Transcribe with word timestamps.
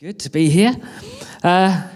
Good 0.00 0.20
to 0.20 0.30
be 0.30 0.48
here. 0.48 0.76
Uh, 1.42 1.88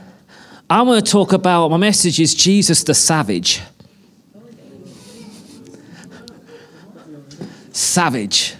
I 0.69 0.83
want 0.83 1.07
to 1.07 1.13
talk 1.13 1.33
about 1.33 1.69
my 1.69 1.77
message 1.77 2.19
is 2.19 2.35
Jesus 2.35 2.83
the 2.83 2.95
Savage. 2.95 3.63
Savage. 7.71 8.57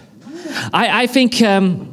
I, 0.71 1.03
I 1.03 1.07
think. 1.07 1.41
Um, 1.41 1.89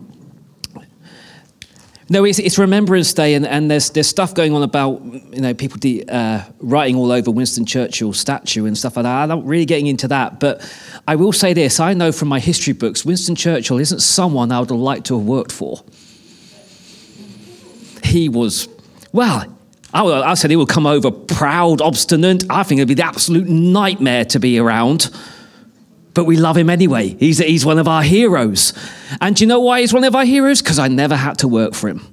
no, 2.09 2.25
it's, 2.25 2.39
it's, 2.39 2.57
Remembrance 2.57 3.13
Day, 3.13 3.35
and, 3.35 3.45
and, 3.45 3.69
there's, 3.69 3.91
there's 3.91 4.07
stuff 4.07 4.33
going 4.33 4.55
on 4.55 4.63
about 4.63 5.03
you 5.05 5.41
know 5.41 5.53
people 5.53 5.79
de- 5.79 6.05
uh, 6.05 6.43
writing 6.61 6.95
all 6.95 7.11
over 7.11 7.33
Winston 7.33 7.67
Churchill's 7.67 8.21
statue 8.21 8.67
and 8.67 8.79
stuff 8.79 8.95
like 8.95 9.03
that. 9.03 9.23
I'm 9.23 9.29
not 9.29 9.45
really 9.45 9.67
getting 9.67 9.89
into 9.89 10.07
that, 10.07 10.39
but 10.39 10.61
I 11.09 11.17
will 11.17 11.33
say 11.33 11.53
this: 11.53 11.81
I 11.81 11.95
know 11.95 12.13
from 12.13 12.29
my 12.29 12.39
history 12.39 12.75
books, 12.75 13.05
Winston 13.05 13.35
Churchill 13.35 13.79
isn't 13.79 14.03
someone 14.03 14.53
I 14.53 14.61
would 14.61 14.71
have 14.71 14.79
liked 14.79 15.07
to 15.07 15.19
have 15.19 15.27
worked 15.27 15.51
for. 15.51 15.83
He 18.11 18.29
was, 18.29 18.69
well, 19.13 19.57
I, 19.95 20.05
I 20.05 20.35
said 20.35 20.51
he 20.51 20.57
would 20.57 20.69
come 20.69 20.87
over 20.87 21.11
proud, 21.11 21.81
obstinate. 21.81 22.45
I 22.51 22.63
think 22.63 22.79
it'd 22.79 22.89
be 22.89 22.95
the 22.95 23.07
absolute 23.07 23.49
nightmare 23.49 24.25
to 24.27 24.39
be 24.39 24.59
around 24.59 25.11
but 26.15 26.25
we 26.25 26.37
love 26.37 26.57
him 26.57 26.71
anyway. 26.71 27.09
He's, 27.09 27.39
he's 27.39 27.65
one 27.65 27.79
of 27.79 27.89
our 27.89 28.03
heroes. 28.03 28.73
And 29.21 29.37
do 29.37 29.45
you 29.45 29.49
know 29.49 29.61
why 29.61 29.81
he's 29.81 29.93
one 29.93 30.05
of 30.05 30.15
our 30.15 30.25
heroes? 30.25 30.61
Because 30.61 30.79
I 30.79 30.89
never 30.89 31.17
had 31.17 31.39
to 31.39 31.49
work 31.49 31.75
for 31.75 31.89
him. 31.89 32.13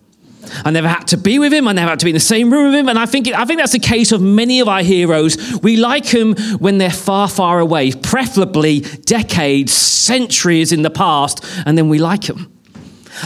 I 0.64 0.72
never 0.72 0.88
had 0.88 1.08
to 1.08 1.18
be 1.18 1.40
with 1.40 1.52
him. 1.52 1.68
I 1.68 1.74
never 1.74 1.90
had 1.90 2.00
to 2.00 2.06
be 2.06 2.12
in 2.12 2.16
the 2.16 2.20
same 2.22 2.52
room 2.52 2.72
with 2.72 2.76
him. 2.76 2.88
And 2.88 2.98
I 2.98 3.06
think, 3.06 3.28
I 3.28 3.44
think 3.46 3.60
that's 3.60 3.74
the 3.74 3.80
case 3.80 4.12
of 4.12 4.22
many 4.22 4.60
of 4.60 4.68
our 4.68 4.82
heroes. 4.82 5.60
We 5.62 5.76
like 5.78 6.06
them 6.06 6.36
when 6.60 6.78
they're 6.78 6.90
far, 6.90 7.28
far 7.28 7.60
away, 7.60 7.92
preferably 7.92 8.80
decades, 8.80 9.74
centuries 9.74 10.72
in 10.72 10.84
the 10.84 10.90
past, 10.90 11.44
and 11.66 11.78
then 11.78 11.90
we 11.90 12.00
like 12.00 12.22
them. 12.22 12.57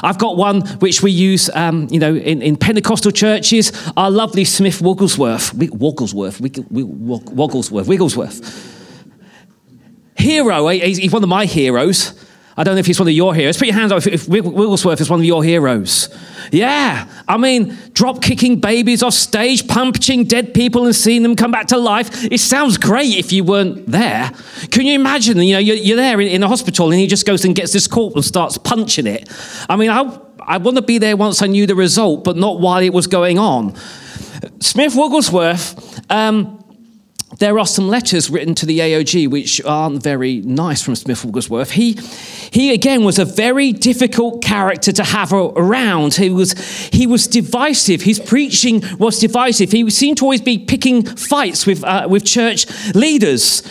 I've 0.03 0.17
got 0.17 0.37
one 0.37 0.61
which 0.79 1.01
we 1.01 1.11
use, 1.11 1.49
um, 1.53 1.87
you 1.91 1.99
know, 1.99 2.15
in, 2.15 2.41
in, 2.41 2.55
Pentecostal 2.55 3.11
churches. 3.11 3.71
Our 3.97 4.11
lovely 4.11 4.45
Smith 4.45 4.81
Wigglesworth, 4.81 5.53
Wigglesworth, 5.53 6.39
Wigglesworth, 6.41 7.87
Wigglesworth 7.87 8.71
hero. 10.21 10.67
He's 10.67 11.11
one 11.11 11.23
of 11.23 11.29
my 11.29 11.45
heroes. 11.45 12.13
I 12.57 12.63
don't 12.63 12.75
know 12.75 12.79
if 12.79 12.85
he's 12.85 12.99
one 12.99 13.07
of 13.07 13.13
your 13.13 13.33
heroes. 13.33 13.57
Put 13.57 13.67
your 13.67 13.75
hands 13.75 13.91
up 13.91 14.05
if, 14.05 14.27
Wigglesworth 14.27 14.99
is 14.99 15.09
one 15.09 15.19
of 15.19 15.25
your 15.25 15.43
heroes. 15.43 16.09
Yeah. 16.51 17.07
I 17.27 17.37
mean, 17.37 17.77
drop 17.93 18.21
kicking 18.21 18.59
babies 18.59 19.01
off 19.01 19.13
stage, 19.13 19.67
punching 19.67 20.25
dead 20.25 20.53
people 20.53 20.85
and 20.85 20.95
seeing 20.95 21.23
them 21.23 21.35
come 21.35 21.51
back 21.51 21.67
to 21.67 21.77
life. 21.77 22.25
It 22.25 22.39
sounds 22.39 22.77
great 22.77 23.15
if 23.15 23.31
you 23.31 23.43
weren't 23.43 23.87
there. 23.87 24.31
Can 24.69 24.85
you 24.85 24.95
imagine? 24.95 25.37
You 25.37 25.53
know, 25.53 25.59
you're, 25.59 25.77
you're 25.77 25.97
there 25.97 26.19
in, 26.19 26.27
in, 26.27 26.43
a 26.43 26.47
hospital 26.47 26.91
and 26.91 26.99
he 26.99 27.07
just 27.07 27.25
goes 27.25 27.45
and 27.45 27.55
gets 27.55 27.71
this 27.71 27.87
corpse 27.87 28.15
and 28.15 28.25
starts 28.25 28.57
punching 28.57 29.07
it. 29.07 29.29
I 29.69 29.77
mean, 29.77 29.89
I, 29.89 30.19
I 30.41 30.57
want 30.57 30.75
to 30.75 30.83
be 30.83 30.97
there 30.97 31.15
once 31.15 31.41
I 31.41 31.47
knew 31.47 31.65
the 31.65 31.75
result, 31.75 32.23
but 32.25 32.35
not 32.35 32.59
while 32.59 32.81
it 32.81 32.93
was 32.93 33.07
going 33.07 33.39
on. 33.39 33.75
Smith 34.59 34.95
Wigglesworth. 34.95 36.11
Um, 36.11 36.60
there 37.37 37.57
are 37.57 37.65
some 37.65 37.87
letters 37.87 38.29
written 38.29 38.55
to 38.55 38.65
the 38.65 38.79
AOG 38.79 39.29
which 39.29 39.63
aren't 39.63 40.03
very 40.03 40.41
nice 40.41 40.81
from 40.81 40.95
Smith 40.95 41.23
Wigglesworth. 41.23 41.71
He, 41.71 41.93
he 42.51 42.73
again 42.73 43.03
was 43.03 43.17
a 43.17 43.25
very 43.25 43.71
difficult 43.71 44.43
character 44.43 44.91
to 44.91 45.03
have 45.03 45.31
around. 45.31 46.15
He 46.15 46.29
was, 46.29 46.53
he 46.91 47.07
was 47.07 47.27
divisive. 47.27 48.01
His 48.01 48.19
preaching 48.19 48.83
was 48.97 49.19
divisive. 49.19 49.71
He 49.71 49.89
seemed 49.89 50.17
to 50.17 50.25
always 50.25 50.41
be 50.41 50.59
picking 50.59 51.05
fights 51.05 51.65
with, 51.65 51.83
uh, 51.83 52.07
with 52.09 52.25
church 52.25 52.65
leaders. 52.93 53.63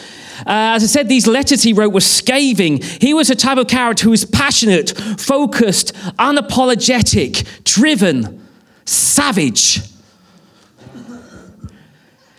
Uh, 0.47 0.72
as 0.74 0.83
I 0.83 0.86
said, 0.86 1.08
these 1.08 1.27
letters 1.27 1.62
he 1.62 1.74
wrote 1.74 1.92
were 1.92 2.00
scathing. 2.00 2.80
He 2.80 3.12
was 3.12 3.28
a 3.28 3.34
type 3.34 3.58
of 3.58 3.69
character 3.69 4.05
who 4.05 4.11
was 4.11 4.24
passionate, 4.24 4.91
focused, 5.19 5.95
unapologetic, 6.19 7.64
driven, 7.64 8.47
savage. 8.86 9.80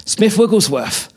Smith 0.06 0.38
Wigglesworth. 0.38 1.11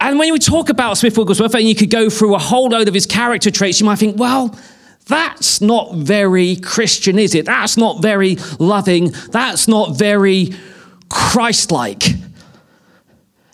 And 0.00 0.18
when 0.18 0.32
we 0.32 0.38
talk 0.38 0.70
about 0.70 0.96
Smith 0.96 1.16
Wigglesworth, 1.16 1.54
and 1.54 1.68
you 1.68 1.74
could 1.74 1.90
go 1.90 2.08
through 2.08 2.34
a 2.34 2.38
whole 2.38 2.68
load 2.68 2.88
of 2.88 2.94
his 2.94 3.06
character 3.06 3.50
traits, 3.50 3.80
you 3.80 3.86
might 3.86 3.98
think, 3.98 4.18
well, 4.18 4.58
that's 5.06 5.60
not 5.60 5.94
very 5.94 6.56
Christian, 6.56 7.18
is 7.18 7.34
it? 7.34 7.44
That's 7.46 7.76
not 7.76 8.00
very 8.00 8.36
loving. 8.58 9.10
That's 9.30 9.68
not 9.68 9.98
very 9.98 10.54
Christ 11.10 11.70
like. 11.70 12.04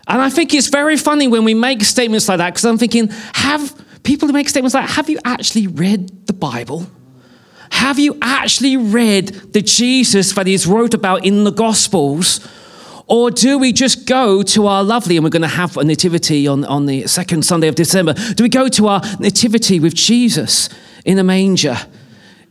And 0.08 0.22
I 0.22 0.30
think 0.30 0.54
it's 0.54 0.68
very 0.68 0.96
funny 0.96 1.26
when 1.26 1.42
we 1.42 1.54
make 1.54 1.82
statements 1.82 2.28
like 2.28 2.38
that 2.38 2.50
because 2.50 2.64
I'm 2.64 2.78
thinking, 2.78 3.08
have 3.34 3.74
people 4.04 4.28
who 4.28 4.32
make 4.32 4.48
statements 4.48 4.74
like, 4.74 4.88
have 4.88 5.10
you 5.10 5.18
actually 5.24 5.66
read 5.66 6.26
the 6.26 6.32
Bible? 6.32 6.86
Have 7.70 7.98
you 7.98 8.16
actually 8.22 8.76
read 8.76 9.28
the 9.52 9.62
Jesus 9.62 10.32
that 10.34 10.46
he's 10.46 10.66
wrote 10.66 10.94
about 10.94 11.24
in 11.24 11.42
the 11.42 11.50
Gospels? 11.50 12.46
Or 13.08 13.30
do 13.30 13.58
we 13.58 13.72
just 13.72 14.06
go 14.06 14.42
to 14.42 14.66
our 14.66 14.82
lovely, 14.82 15.16
and 15.16 15.22
we're 15.22 15.30
going 15.30 15.42
to 15.42 15.48
have 15.48 15.76
a 15.76 15.84
nativity 15.84 16.48
on, 16.48 16.64
on 16.64 16.86
the 16.86 17.06
second 17.06 17.44
Sunday 17.44 17.68
of 17.68 17.76
December? 17.76 18.14
Do 18.14 18.42
we 18.42 18.48
go 18.48 18.68
to 18.68 18.88
our 18.88 19.00
nativity 19.20 19.78
with 19.78 19.94
Jesus 19.94 20.68
in 21.04 21.18
a 21.18 21.24
manger? 21.24 21.76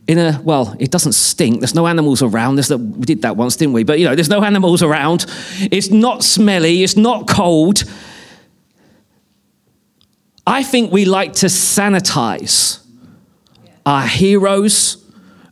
In 0.08 0.18
a, 0.18 0.40
well, 0.42 0.74
it 0.78 0.90
doesn't 0.90 1.12
stink. 1.12 1.60
There's 1.60 1.74
no 1.74 1.86
animals 1.86 2.22
around. 2.22 2.56
There's 2.56 2.68
the, 2.68 2.78
we 2.78 3.04
did 3.04 3.22
that 3.22 3.36
once, 3.36 3.56
didn't 3.56 3.74
we? 3.74 3.84
But, 3.84 3.98
you 3.98 4.06
know, 4.06 4.14
there's 4.14 4.30
no 4.30 4.42
animals 4.42 4.82
around. 4.82 5.26
It's 5.58 5.90
not 5.90 6.22
smelly. 6.22 6.82
It's 6.82 6.96
not 6.96 7.28
cold. 7.28 7.84
I 10.46 10.62
think 10.62 10.92
we 10.92 11.04
like 11.04 11.32
to 11.34 11.46
sanitize 11.46 12.82
our 13.84 14.06
heroes 14.06 15.04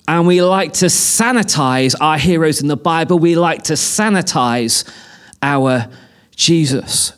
and 0.06 0.26
we 0.26 0.42
like 0.42 0.72
to 0.74 0.86
sanitize 0.86 1.94
our 2.00 2.18
heroes 2.18 2.60
in 2.60 2.68
the 2.68 2.76
Bible. 2.76 3.18
We 3.18 3.36
like 3.36 3.64
to 3.64 3.72
sanitize 3.72 4.88
our 5.42 5.86
Jesus. 6.36 7.12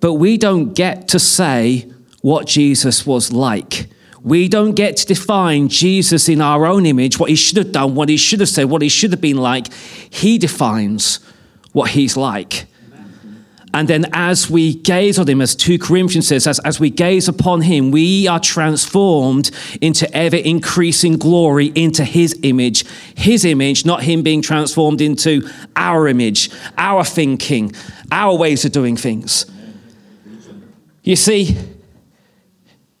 But 0.00 0.14
we 0.14 0.36
don't 0.36 0.74
get 0.74 1.08
to 1.08 1.18
say 1.18 1.90
what 2.20 2.46
Jesus 2.46 3.06
was 3.06 3.32
like. 3.32 3.86
We 4.22 4.48
don't 4.48 4.72
get 4.72 4.96
to 4.98 5.06
define 5.06 5.68
Jesus 5.68 6.28
in 6.28 6.40
our 6.40 6.66
own 6.66 6.86
image, 6.86 7.18
what 7.18 7.30
he 7.30 7.36
should 7.36 7.58
have 7.58 7.72
done, 7.72 7.94
what 7.94 8.08
he 8.08 8.16
should 8.16 8.40
have 8.40 8.48
said, 8.48 8.64
what 8.64 8.82
he 8.82 8.88
should 8.88 9.12
have 9.12 9.20
been 9.20 9.36
like. 9.36 9.72
He 9.72 10.38
defines 10.38 11.20
what 11.72 11.90
he's 11.90 12.16
like. 12.16 12.66
And 13.74 13.88
then 13.88 14.06
as 14.12 14.48
we 14.48 14.74
gaze 14.74 15.18
on 15.18 15.28
him, 15.28 15.40
as 15.40 15.56
2 15.56 15.80
Corinthians 15.80 16.28
says, 16.28 16.46
as, 16.46 16.60
as 16.60 16.78
we 16.78 16.90
gaze 16.90 17.26
upon 17.26 17.62
him, 17.62 17.90
we 17.90 18.28
are 18.28 18.38
transformed 18.38 19.50
into 19.80 20.10
ever 20.16 20.36
increasing 20.36 21.18
glory 21.18 21.72
into 21.74 22.04
his 22.04 22.38
image. 22.44 22.86
His 23.16 23.44
image, 23.44 23.84
not 23.84 24.04
him 24.04 24.22
being 24.22 24.42
transformed 24.42 25.00
into 25.00 25.50
our 25.74 26.06
image, 26.06 26.50
our 26.78 27.04
thinking, 27.04 27.72
our 28.12 28.36
ways 28.36 28.64
of 28.64 28.70
doing 28.70 28.96
things. 28.96 29.44
You 31.02 31.16
see, 31.16 31.58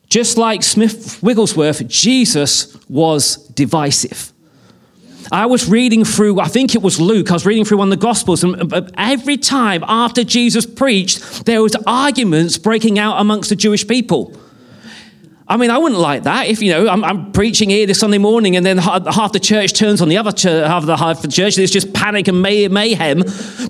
just 0.08 0.36
like 0.36 0.64
Smith 0.64 1.22
Wigglesworth, 1.22 1.86
Jesus 1.86 2.76
was 2.88 3.36
divisive. 3.50 4.33
I 5.32 5.46
was 5.46 5.68
reading 5.68 6.04
through, 6.04 6.40
I 6.40 6.48
think 6.48 6.74
it 6.74 6.82
was 6.82 7.00
Luke, 7.00 7.30
I 7.30 7.34
was 7.34 7.46
reading 7.46 7.64
through 7.64 7.78
one 7.78 7.92
of 7.92 7.98
the 7.98 8.04
Gospels, 8.04 8.44
and 8.44 8.72
uh, 8.72 8.82
every 8.96 9.36
time 9.36 9.84
after 9.86 10.24
Jesus 10.24 10.66
preached, 10.66 11.46
there 11.46 11.62
was 11.62 11.74
arguments 11.86 12.58
breaking 12.58 12.98
out 12.98 13.20
amongst 13.20 13.50
the 13.50 13.56
Jewish 13.56 13.86
people. 13.86 14.38
I 15.46 15.58
mean, 15.58 15.70
I 15.70 15.76
wouldn't 15.76 16.00
like 16.00 16.22
that 16.22 16.46
if, 16.46 16.62
you 16.62 16.72
know, 16.72 16.88
I'm, 16.88 17.04
I'm 17.04 17.32
preaching 17.32 17.68
here 17.68 17.86
this 17.86 18.00
Sunday 18.00 18.18
morning 18.18 18.56
and 18.56 18.64
then 18.64 18.78
half 18.78 19.32
the 19.32 19.40
church 19.40 19.74
turns 19.74 20.00
on 20.00 20.08
the 20.08 20.16
other 20.16 20.30
half 20.30 20.82
of 20.82 20.86
the, 20.86 20.96
half 20.96 21.20
the 21.20 21.28
church, 21.28 21.56
there's 21.56 21.70
just 21.70 21.92
panic 21.92 22.28
and 22.28 22.40
may, 22.40 22.66
mayhem. 22.68 23.20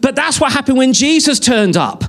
But 0.00 0.14
that's 0.14 0.40
what 0.40 0.52
happened 0.52 0.78
when 0.78 0.92
Jesus 0.92 1.40
turned 1.40 1.76
up 1.76 2.04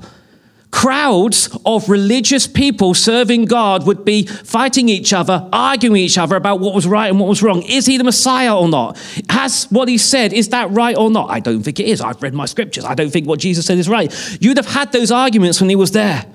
crowds 0.75 1.57
of 1.65 1.87
religious 1.87 2.47
people 2.47 2.93
serving 2.93 3.45
God 3.45 3.87
would 3.87 4.03
be 4.03 4.25
fighting 4.25 4.89
each 4.89 5.13
other, 5.13 5.47
arguing 5.53 6.01
each 6.01 6.17
other 6.17 6.35
about 6.35 6.59
what 6.59 6.75
was 6.75 6.85
right 6.85 7.07
and 7.07 7.17
what 7.17 7.29
was 7.29 7.41
wrong. 7.41 7.61
Is 7.61 7.85
he 7.85 7.97
the 7.97 8.03
Messiah 8.03 8.53
or 8.53 8.67
not? 8.67 8.97
Has 9.29 9.71
what 9.71 9.87
he 9.87 9.97
said, 9.97 10.33
is 10.33 10.49
that 10.49 10.69
right 10.71 10.97
or 10.97 11.09
not? 11.09 11.29
I 11.29 11.39
don't 11.39 11.63
think 11.63 11.79
it 11.79 11.85
is. 11.85 12.01
I've 12.01 12.21
read 12.21 12.33
my 12.33 12.45
scriptures. 12.45 12.83
I 12.83 12.93
don't 12.93 13.09
think 13.09 13.25
what 13.25 13.39
Jesus 13.39 13.65
said 13.65 13.77
is 13.77 13.87
right. 13.87 14.13
You'd 14.41 14.57
have 14.57 14.67
had 14.67 14.91
those 14.91 15.11
arguments 15.11 15.61
when 15.61 15.69
he 15.69 15.77
was 15.77 15.91
there. 15.91 16.25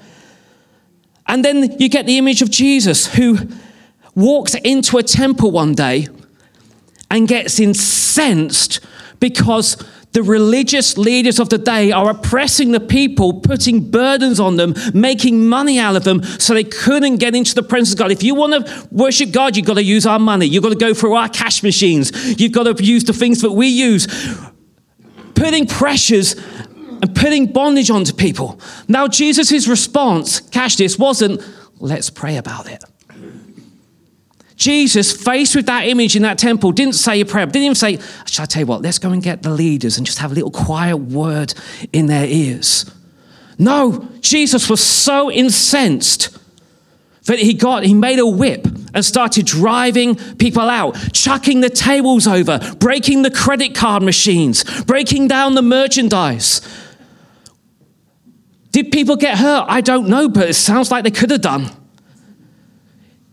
And 1.26 1.44
then 1.44 1.78
you 1.78 1.90
get 1.90 2.06
the 2.06 2.16
image 2.16 2.40
of 2.40 2.50
Jesus 2.50 3.14
who 3.14 3.36
walks 4.14 4.54
into 4.54 4.96
a 4.96 5.02
temple 5.02 5.50
one 5.50 5.74
day 5.74 6.08
and 7.10 7.28
gets 7.28 7.60
incensed 7.60 8.80
because 9.20 9.76
the 10.12 10.22
religious 10.22 10.98
leaders 10.98 11.38
of 11.38 11.50
the 11.50 11.58
day 11.58 11.92
are 11.92 12.10
oppressing 12.10 12.72
the 12.72 12.80
people, 12.80 13.40
putting 13.40 13.90
burdens 13.90 14.40
on 14.40 14.56
them, 14.56 14.74
making 14.92 15.46
money 15.46 15.78
out 15.78 15.94
of 15.94 16.02
them 16.02 16.22
so 16.22 16.52
they 16.52 16.64
couldn't 16.64 17.16
get 17.16 17.36
into 17.36 17.54
the 17.54 17.62
presence 17.62 17.92
of 17.92 17.98
God. 17.98 18.10
If 18.10 18.22
you 18.22 18.34
want 18.34 18.66
to 18.66 18.88
worship 18.90 19.30
God, 19.30 19.56
you've 19.56 19.66
got 19.66 19.74
to 19.74 19.84
use 19.84 20.06
our 20.06 20.18
money. 20.18 20.46
You've 20.46 20.64
got 20.64 20.70
to 20.70 20.78
go 20.78 20.94
through 20.94 21.14
our 21.14 21.28
cash 21.28 21.62
machines. 21.62 22.40
You've 22.40 22.52
got 22.52 22.64
to 22.64 22.84
use 22.84 23.04
the 23.04 23.12
things 23.12 23.40
that 23.42 23.52
we 23.52 23.68
use. 23.68 24.08
Putting 25.34 25.66
pressures 25.66 26.34
and 26.34 27.14
putting 27.14 27.46
bondage 27.52 27.90
onto 27.90 28.12
people. 28.12 28.60
Now, 28.88 29.06
Jesus' 29.06 29.68
response, 29.68 30.40
catch 30.40 30.76
this, 30.76 30.98
wasn't, 30.98 31.40
let's 31.78 32.10
pray 32.10 32.36
about 32.36 32.68
it. 32.68 32.82
Jesus, 34.60 35.10
faced 35.10 35.56
with 35.56 35.64
that 35.66 35.86
image 35.86 36.16
in 36.16 36.22
that 36.22 36.36
temple, 36.36 36.70
didn't 36.70 36.94
say 36.94 37.18
a 37.22 37.24
prayer, 37.24 37.46
didn't 37.46 37.62
even 37.62 37.74
say, 37.74 37.98
Shall 38.26 38.42
I 38.42 38.46
tell 38.46 38.60
you 38.60 38.66
what, 38.66 38.82
let's 38.82 38.98
go 38.98 39.10
and 39.10 39.22
get 39.22 39.42
the 39.42 39.48
leaders 39.48 39.96
and 39.96 40.06
just 40.06 40.18
have 40.18 40.32
a 40.32 40.34
little 40.34 40.50
quiet 40.50 40.98
word 40.98 41.54
in 41.94 42.06
their 42.06 42.26
ears. 42.26 42.84
No, 43.58 44.06
Jesus 44.20 44.68
was 44.68 44.82
so 44.84 45.30
incensed 45.30 46.38
that 47.24 47.38
he 47.38 47.54
got, 47.54 47.84
he 47.84 47.94
made 47.94 48.18
a 48.18 48.26
whip 48.26 48.66
and 48.92 49.02
started 49.02 49.46
driving 49.46 50.16
people 50.36 50.68
out, 50.68 50.94
chucking 51.14 51.62
the 51.62 51.70
tables 51.70 52.26
over, 52.26 52.58
breaking 52.78 53.22
the 53.22 53.30
credit 53.30 53.74
card 53.74 54.02
machines, 54.02 54.62
breaking 54.84 55.26
down 55.26 55.54
the 55.54 55.62
merchandise. 55.62 56.60
Did 58.72 58.92
people 58.92 59.16
get 59.16 59.38
hurt? 59.38 59.64
I 59.68 59.80
don't 59.80 60.08
know, 60.08 60.28
but 60.28 60.50
it 60.50 60.54
sounds 60.54 60.90
like 60.90 61.04
they 61.04 61.10
could 61.10 61.30
have 61.30 61.40
done. 61.40 61.70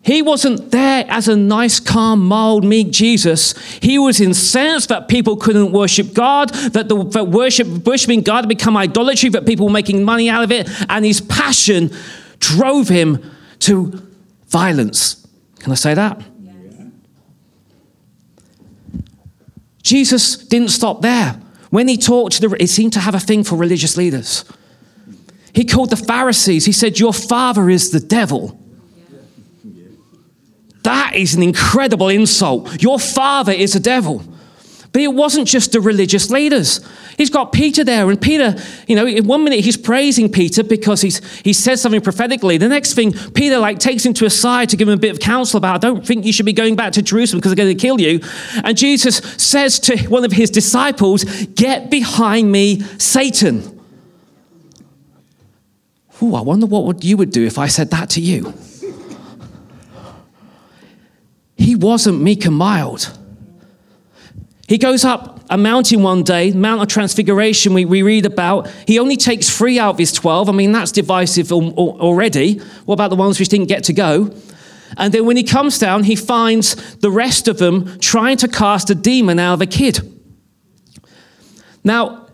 He 0.08 0.22
wasn't 0.22 0.72
there 0.72 1.04
as 1.10 1.28
a 1.28 1.36
nice, 1.36 1.82
calm, 1.82 2.26
mild, 2.26 2.64
meek 2.64 2.92
Jesus. 2.92 3.58
He 3.80 4.00
was 4.00 4.22
incensed 4.22 4.88
that 4.88 5.10
people 5.10 5.36
couldn't 5.36 5.74
worship 5.74 6.14
God, 6.14 6.48
that, 6.72 6.88
the, 6.88 7.04
that 7.10 7.26
worship, 7.26 7.68
worshiping 7.86 8.22
God 8.22 8.46
had 8.46 8.48
become 8.48 8.78
idolatry, 8.78 9.28
that 9.32 9.46
people 9.46 9.66
were 9.66 9.72
making 9.74 10.06
money 10.06 10.30
out 10.30 10.46
of 10.46 10.52
it, 10.54 10.70
and 10.88 11.04
his 11.04 11.20
passion 11.20 11.92
drove 12.40 12.88
him 12.88 13.22
to 13.60 14.02
violence. 14.48 15.28
Can 15.60 15.74
I 15.74 15.76
say 15.76 15.94
that? 15.94 16.22
Jesus 19.84 20.38
didn't 20.38 20.70
stop 20.70 21.02
there. 21.02 21.34
When 21.70 21.90
he 21.90 21.98
talked 21.98 22.36
to 22.36 22.48
the, 22.48 22.56
he 22.58 22.68
seemed 22.68 22.94
to 22.94 23.02
have 23.02 23.14
a 23.14 23.20
thing 23.20 23.44
for 23.44 23.58
religious 23.58 23.98
leaders. 23.98 24.46
He 25.52 25.66
called 25.66 25.90
the 25.90 25.98
Pharisees, 25.98 26.64
he 26.64 26.72
said, 26.72 26.98
Your 26.98 27.12
father 27.12 27.70
is 27.70 27.92
the 27.92 28.00
devil. 28.00 28.58
That 31.08 31.16
is 31.16 31.36
an 31.36 31.42
incredible 31.42 32.10
insult. 32.10 32.84
Your 32.84 33.00
father 33.00 33.54
is 33.54 33.76
a 33.76 33.80
devil. 33.80 34.22
But 34.92 35.02
it 35.02 35.14
wasn't 35.14 35.48
just 35.48 35.72
the 35.72 35.80
religious 35.80 36.30
leaders. 36.30 36.86
He's 37.18 37.30
got 37.30 37.54
Peter 37.54 37.86
there, 37.86 38.10
and 38.10 38.22
Peter, 38.22 38.56
you 38.88 38.96
know, 38.98 39.08
in 39.08 39.26
one 39.26 39.46
minute 39.46 39.62
he's 39.62 39.78
praising 39.78 40.30
Peter 40.30 40.64
because 40.64 41.02
he's 41.02 41.26
he 41.42 41.54
says 41.54 41.82
something 41.82 42.02
prophetically. 42.02 42.58
The 42.58 42.68
next 42.68 42.94
thing, 42.94 43.14
Peter 43.34 43.58
like 43.58 43.80
takes 43.80 44.06
him 44.06 44.14
to 44.16 44.26
a 44.26 44.30
side 44.30 44.68
to 44.70 44.76
give 44.76 44.90
him 44.90 44.96
a 44.96 45.00
bit 45.00 45.12
of 45.12 45.20
counsel 45.20 45.58
about, 45.58 45.76
I 45.76 45.88
don't 45.88 46.06
think 46.06 46.26
you 46.26 46.34
should 46.34 46.46
be 46.46 46.52
going 46.52 46.76
back 46.76 46.92
to 46.94 47.02
Jerusalem 47.02 47.40
because 47.40 47.56
they're 47.56 47.66
going 47.66 47.78
to 47.78 47.82
kill 47.82 48.02
you. 48.02 48.20
And 48.66 48.78
Jesus 48.78 49.18
says 49.42 49.80
to 49.82 49.98
one 50.10 50.26
of 50.26 50.34
his 50.34 50.50
disciples, 50.50 51.24
Get 51.24 51.90
behind 51.90 52.52
me, 52.52 52.82
Satan. 52.98 53.80
Ooh, 56.22 56.36
I 56.36 56.42
wonder 56.42 56.66
what 56.66 57.06
you 57.06 57.16
would 57.16 57.32
do 57.32 57.46
if 57.46 57.58
I 57.58 57.68
said 57.68 57.92
that 57.92 58.10
to 58.12 58.22
you. 58.22 58.54
He 61.58 61.76
wasn't 61.76 62.22
meek 62.22 62.46
and 62.46 62.56
mild. 62.56 63.18
He 64.68 64.78
goes 64.78 65.06
up 65.06 65.38
a 65.50 65.58
mountain 65.58 66.04
one 66.04 66.24
day, 66.24 66.52
Mount 66.52 66.82
of 66.82 66.88
Transfiguration, 66.90 67.74
we, 67.74 67.86
we 67.86 68.02
read 68.02 68.26
about. 68.26 68.68
He 68.86 69.00
only 69.00 69.16
takes 69.16 69.50
three 69.50 69.80
out 69.80 69.92
of 69.92 69.98
his 69.98 70.12
12. 70.12 70.50
I 70.50 70.52
mean, 70.52 70.74
that's 70.74 70.92
divisive 70.92 71.52
already. 71.52 72.60
What 72.86 72.96
about 72.96 73.10
the 73.10 73.16
ones 73.16 73.40
which 73.40 73.50
didn't 73.50 73.68
get 73.68 73.86
to 73.86 73.94
go? 73.94 74.34
And 74.98 75.14
then 75.14 75.26
when 75.26 75.38
he 75.38 75.44
comes 75.44 75.80
down, 75.80 76.04
he 76.04 76.16
finds 76.16 76.76
the 76.98 77.12
rest 77.12 77.48
of 77.48 77.58
them 77.58 77.98
trying 78.00 78.38
to 78.38 78.48
cast 78.48 78.90
a 78.90 78.96
demon 78.96 79.40
out 79.40 79.54
of 79.54 79.62
a 79.62 79.66
kid. 79.66 80.00
Now, 81.84 82.27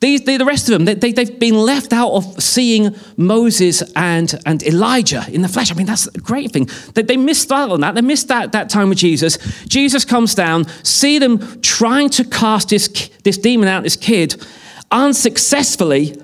these, 0.00 0.24
the 0.24 0.44
rest 0.44 0.68
of 0.68 0.72
them, 0.72 0.84
they, 0.84 1.12
they, 1.12 1.24
have 1.24 1.38
been 1.38 1.54
left 1.54 1.92
out 1.92 2.12
of 2.12 2.42
seeing 2.42 2.94
Moses 3.16 3.82
and, 3.94 4.34
and 4.44 4.62
Elijah 4.62 5.24
in 5.30 5.40
the 5.40 5.48
flesh. 5.48 5.70
I 5.70 5.74
mean, 5.74 5.86
that's 5.86 6.06
a 6.06 6.18
great 6.18 6.52
thing. 6.52 6.68
They, 6.94 7.02
they 7.02 7.16
missed 7.16 7.50
out 7.50 7.70
on 7.70 7.80
that. 7.80 7.94
They 7.94 8.02
missed 8.02 8.28
that, 8.28 8.52
that 8.52 8.68
time 8.68 8.90
with 8.90 8.98
Jesus. 8.98 9.38
Jesus 9.66 10.04
comes 10.04 10.34
down, 10.34 10.66
see 10.84 11.18
them 11.18 11.62
trying 11.62 12.10
to 12.10 12.24
cast 12.24 12.68
this, 12.68 12.88
this 13.24 13.38
demon 13.38 13.68
out, 13.68 13.84
this 13.84 13.96
kid, 13.96 14.44
unsuccessfully. 14.90 16.20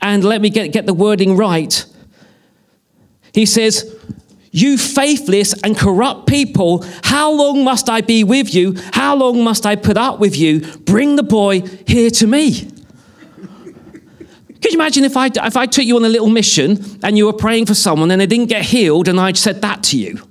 And 0.00 0.24
let 0.24 0.40
me 0.40 0.48
get, 0.48 0.72
get 0.72 0.86
the 0.86 0.94
wording 0.94 1.36
right. 1.36 1.84
He 3.34 3.44
says, 3.44 3.94
you 4.52 4.78
faithless 4.78 5.52
and 5.62 5.76
corrupt 5.76 6.26
people, 6.26 6.82
how 7.02 7.30
long 7.30 7.62
must 7.62 7.90
I 7.90 8.00
be 8.00 8.24
with 8.24 8.54
you? 8.54 8.74
How 8.94 9.14
long 9.14 9.44
must 9.44 9.66
I 9.66 9.76
put 9.76 9.98
up 9.98 10.18
with 10.18 10.34
you? 10.34 10.60
Bring 10.60 11.16
the 11.16 11.22
boy 11.22 11.60
here 11.86 12.08
to 12.08 12.26
me. 12.26 12.70
Could 14.62 14.72
you 14.72 14.78
imagine 14.78 15.04
if 15.04 15.16
I, 15.16 15.26
if 15.26 15.56
I 15.56 15.66
took 15.66 15.84
you 15.84 15.96
on 15.96 16.04
a 16.04 16.08
little 16.08 16.28
mission 16.28 16.78
and 17.02 17.16
you 17.16 17.26
were 17.26 17.32
praying 17.32 17.66
for 17.66 17.74
someone 17.74 18.10
and 18.10 18.20
they 18.20 18.26
didn't 18.26 18.48
get 18.48 18.62
healed 18.62 19.08
and 19.08 19.20
I'd 19.20 19.36
said 19.36 19.60
that 19.62 19.82
to 19.84 19.98
you? 19.98 20.26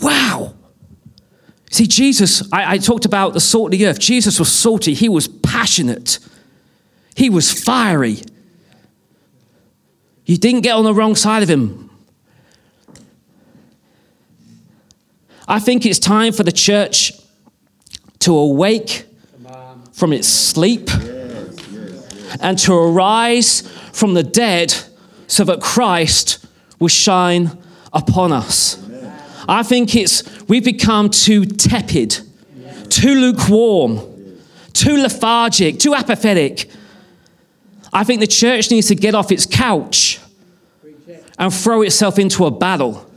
Wow. 0.00 0.54
See, 1.70 1.86
Jesus, 1.86 2.42
I, 2.52 2.74
I 2.74 2.78
talked 2.78 3.04
about 3.04 3.32
the 3.32 3.40
salt 3.40 3.72
of 3.74 3.78
the 3.78 3.86
earth. 3.86 3.98
Jesus 3.98 4.38
was 4.38 4.52
salty, 4.52 4.94
he 4.94 5.08
was 5.08 5.26
passionate, 5.26 6.20
he 7.16 7.28
was 7.28 7.50
fiery. 7.50 8.18
You 10.26 10.38
didn't 10.38 10.60
get 10.60 10.74
on 10.74 10.84
the 10.84 10.94
wrong 10.94 11.16
side 11.16 11.42
of 11.42 11.50
him. 11.50 11.90
I 15.46 15.58
think 15.58 15.84
it's 15.84 15.98
time 15.98 16.32
for 16.32 16.42
the 16.42 16.52
church 16.52 17.12
to 18.20 18.34
awake 18.34 19.04
from 19.92 20.12
its 20.12 20.26
sleep 20.26 20.88
and 22.40 22.58
to 22.60 22.72
arise 22.72 23.62
from 23.92 24.14
the 24.14 24.22
dead 24.22 24.74
so 25.26 25.44
that 25.44 25.60
Christ 25.60 26.44
will 26.78 26.88
shine 26.88 27.56
upon 27.92 28.32
us. 28.32 28.80
I 29.48 29.62
think 29.62 29.94
it's 29.94 30.22
we've 30.48 30.64
become 30.64 31.10
too 31.10 31.44
tepid, 31.44 32.18
too 32.88 33.14
lukewarm, 33.14 34.00
too 34.72 34.96
lethargic, 34.96 35.78
too 35.78 35.94
apathetic. 35.94 36.70
I 37.92 38.04
think 38.04 38.20
the 38.20 38.26
church 38.26 38.70
needs 38.70 38.88
to 38.88 38.94
get 38.94 39.14
off 39.14 39.30
its 39.30 39.46
couch 39.46 40.18
and 41.38 41.52
throw 41.52 41.82
itself 41.82 42.18
into 42.18 42.44
a 42.46 42.50
battle. 42.50 43.08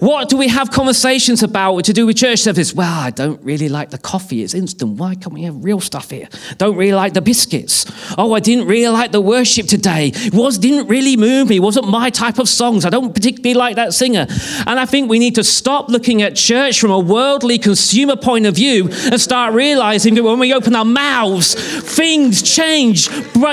What 0.00 0.28
do 0.28 0.36
we 0.36 0.48
have 0.48 0.70
conversations 0.70 1.42
about 1.42 1.84
to 1.84 1.92
do 1.92 2.06
with 2.06 2.16
church 2.16 2.40
service? 2.40 2.72
Well, 2.72 3.00
I 3.00 3.10
don't 3.10 3.42
really 3.42 3.68
like 3.68 3.90
the 3.90 3.98
coffee. 3.98 4.42
It's 4.42 4.54
instant. 4.54 4.96
Why 4.98 5.16
can't 5.16 5.32
we 5.32 5.42
have 5.42 5.64
real 5.64 5.80
stuff 5.80 6.10
here? 6.10 6.28
Don't 6.56 6.76
really 6.76 6.92
like 6.92 7.14
the 7.14 7.20
biscuits. 7.20 7.84
Oh, 8.16 8.32
I 8.32 8.40
didn't 8.40 8.68
really 8.68 8.92
like 8.92 9.10
the 9.10 9.20
worship 9.20 9.66
today. 9.66 10.12
It 10.14 10.34
was 10.34 10.56
didn't 10.58 10.86
really 10.86 11.16
move 11.16 11.48
me. 11.48 11.56
It 11.56 11.60
wasn't 11.60 11.88
my 11.88 12.10
type 12.10 12.38
of 12.38 12.48
songs. 12.48 12.84
I 12.84 12.90
don't 12.90 13.12
particularly 13.12 13.54
like 13.54 13.74
that 13.76 13.92
singer. 13.92 14.26
And 14.66 14.78
I 14.78 14.86
think 14.86 15.10
we 15.10 15.18
need 15.18 15.34
to 15.34 15.44
stop 15.44 15.88
looking 15.88 16.22
at 16.22 16.36
church 16.36 16.80
from 16.80 16.92
a 16.92 16.98
worldly 16.98 17.58
consumer 17.58 18.14
point 18.14 18.46
of 18.46 18.54
view 18.54 18.88
and 19.10 19.20
start 19.20 19.52
realizing 19.52 20.14
that 20.14 20.22
when 20.22 20.38
we 20.38 20.54
open 20.54 20.76
our 20.76 20.84
mouths, 20.84 21.54
things 21.82 22.42
change. 22.42 23.08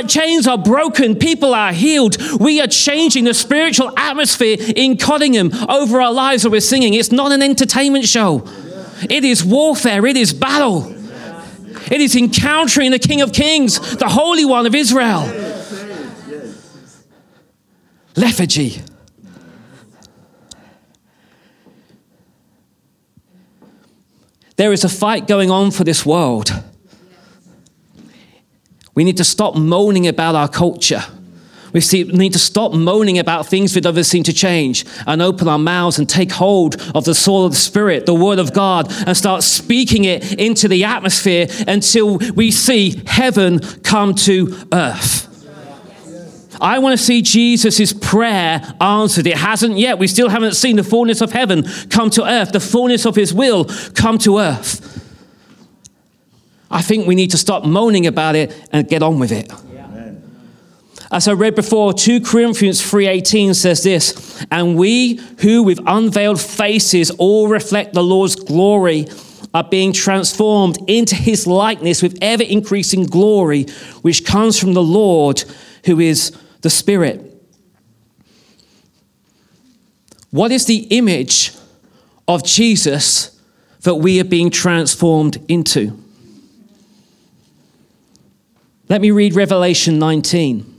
Chains 0.08 0.48
are 0.48 0.58
broken. 0.58 1.16
People 1.16 1.56
are 1.56 1.74
healed. 1.74 2.18
We 2.40 2.62
are 2.62 2.68
changing 2.68 3.24
the 3.24 3.34
spiritual 3.34 3.92
atmosphere 3.98 4.58
in 4.76 4.98
Cottingham 4.98 5.52
over 5.70 6.02
our 6.02 6.14
lives 6.14 6.35
that 6.44 6.50
we're 6.50 6.62
singing. 6.62 6.94
It's 6.94 7.12
not 7.12 7.32
an 7.32 7.42
entertainment 7.42 8.06
show, 8.06 8.48
it 9.10 9.24
is 9.24 9.44
warfare, 9.44 10.06
it 10.06 10.18
is 10.18 10.34
battle. 10.34 10.94
It 11.92 12.02
is 12.02 12.16
encountering 12.16 12.90
the 12.90 12.98
King 12.98 13.22
of 13.22 13.32
Kings, 13.32 13.98
the 13.98 14.08
Holy 14.08 14.44
One 14.44 14.66
of 14.66 14.74
Israel. 14.74 15.22
Lethargy. 18.16 18.82
There 24.56 24.72
is 24.72 24.84
a 24.84 24.90
fight 24.90 25.28
going 25.28 25.52
on 25.52 25.72
for 25.72 25.84
this 25.84 26.06
world. 26.06 26.52
We 28.96 29.04
need 29.04 29.18
to 29.18 29.26
stop 29.26 29.56
moaning 29.56 30.08
about 30.08 30.36
our 30.36 30.48
culture. 30.48 31.04
We 31.76 31.82
need 32.06 32.32
to 32.32 32.40
stop 32.40 32.72
moaning 32.72 33.20
about 33.20 33.48
things 33.48 33.74
that 33.74 33.84
never 33.84 34.02
seem 34.02 34.24
to 34.24 34.32
change 34.32 34.86
and 35.06 35.22
open 35.22 35.50
our 35.50 35.60
mouths 35.60 36.00
and 36.00 36.08
take 36.08 36.32
hold 36.32 36.82
of 36.96 37.04
the 37.04 37.14
soul 37.14 37.46
of 37.46 37.52
the 37.52 37.58
Spirit, 37.58 38.06
the 38.06 38.14
Word 38.14 38.40
of 38.40 38.54
God, 38.54 38.90
and 39.06 39.18
start 39.18 39.44
speaking 39.44 40.06
it 40.06 40.40
into 40.40 40.70
the 40.70 40.86
atmosphere 40.86 41.48
until 41.68 42.18
we 42.34 42.50
see 42.50 43.04
heaven 43.06 43.60
come 43.84 44.16
to 44.16 44.58
earth. 44.72 45.24
I 46.62 46.80
want 46.80 46.98
to 46.98 47.06
see 47.06 47.22
Jesus' 47.22 47.92
prayer 47.92 48.62
answered. 48.80 49.28
It 49.28 49.36
hasn't 49.36 49.78
yet. 49.78 50.00
We 50.00 50.08
still 50.08 50.30
haven't 50.30 50.54
seen 50.54 50.78
the 50.78 50.84
fullness 50.84 51.20
of 51.20 51.34
heaven 51.34 51.66
come 51.90 52.10
to 52.12 52.24
earth, 52.24 52.54
the 52.54 52.62
fullness 52.62 53.06
of 53.06 53.18
his 53.18 53.34
will 53.34 53.66
come 53.96 54.18
to 54.20 54.38
earth. 54.38 54.94
I 56.72 56.82
think 56.82 57.06
we 57.06 57.16
need 57.16 57.32
to 57.32 57.38
stop 57.38 57.66
moaning 57.66 58.08
about 58.08 58.38
it 58.38 58.56
and 58.72 58.88
get 58.88 59.04
on 59.04 59.20
with 59.20 59.34
it. 59.34 59.52
As 61.16 61.30
I 61.30 61.32
read 61.32 61.56
before, 61.56 61.94
2 61.94 62.20
Corinthians 62.20 62.82
3:18 62.82 63.54
says 63.54 63.84
this, 63.84 64.14
"And 64.52 64.76
we 64.76 65.18
who 65.38 65.64
with 65.64 65.80
unveiled 65.88 66.42
faces 66.42 67.10
all 67.12 67.48
reflect 67.48 67.94
the 67.94 68.04
Lord's 68.04 68.36
glory 68.36 69.08
are 69.54 69.64
being 69.64 69.94
transformed 69.94 70.78
into 70.88 71.16
his 71.16 71.48
likeness 71.48 72.02
with 72.02 72.18
ever 72.22 72.44
increasing 72.44 73.06
glory 73.06 73.66
which 74.02 74.26
comes 74.26 74.60
from 74.60 74.74
the 74.74 74.84
Lord 74.84 75.46
who 75.86 76.02
is 76.02 76.34
the 76.64 76.70
Spirit." 76.70 77.22
What 80.32 80.52
is 80.52 80.66
the 80.66 80.86
image 80.90 81.54
of 82.28 82.44
Jesus 82.44 83.30
that 83.84 83.96
we 83.96 84.20
are 84.20 84.26
being 84.26 84.50
transformed 84.50 85.38
into? 85.48 85.94
Let 88.90 89.00
me 89.00 89.12
read 89.12 89.34
Revelation 89.34 89.98
19. 89.98 90.75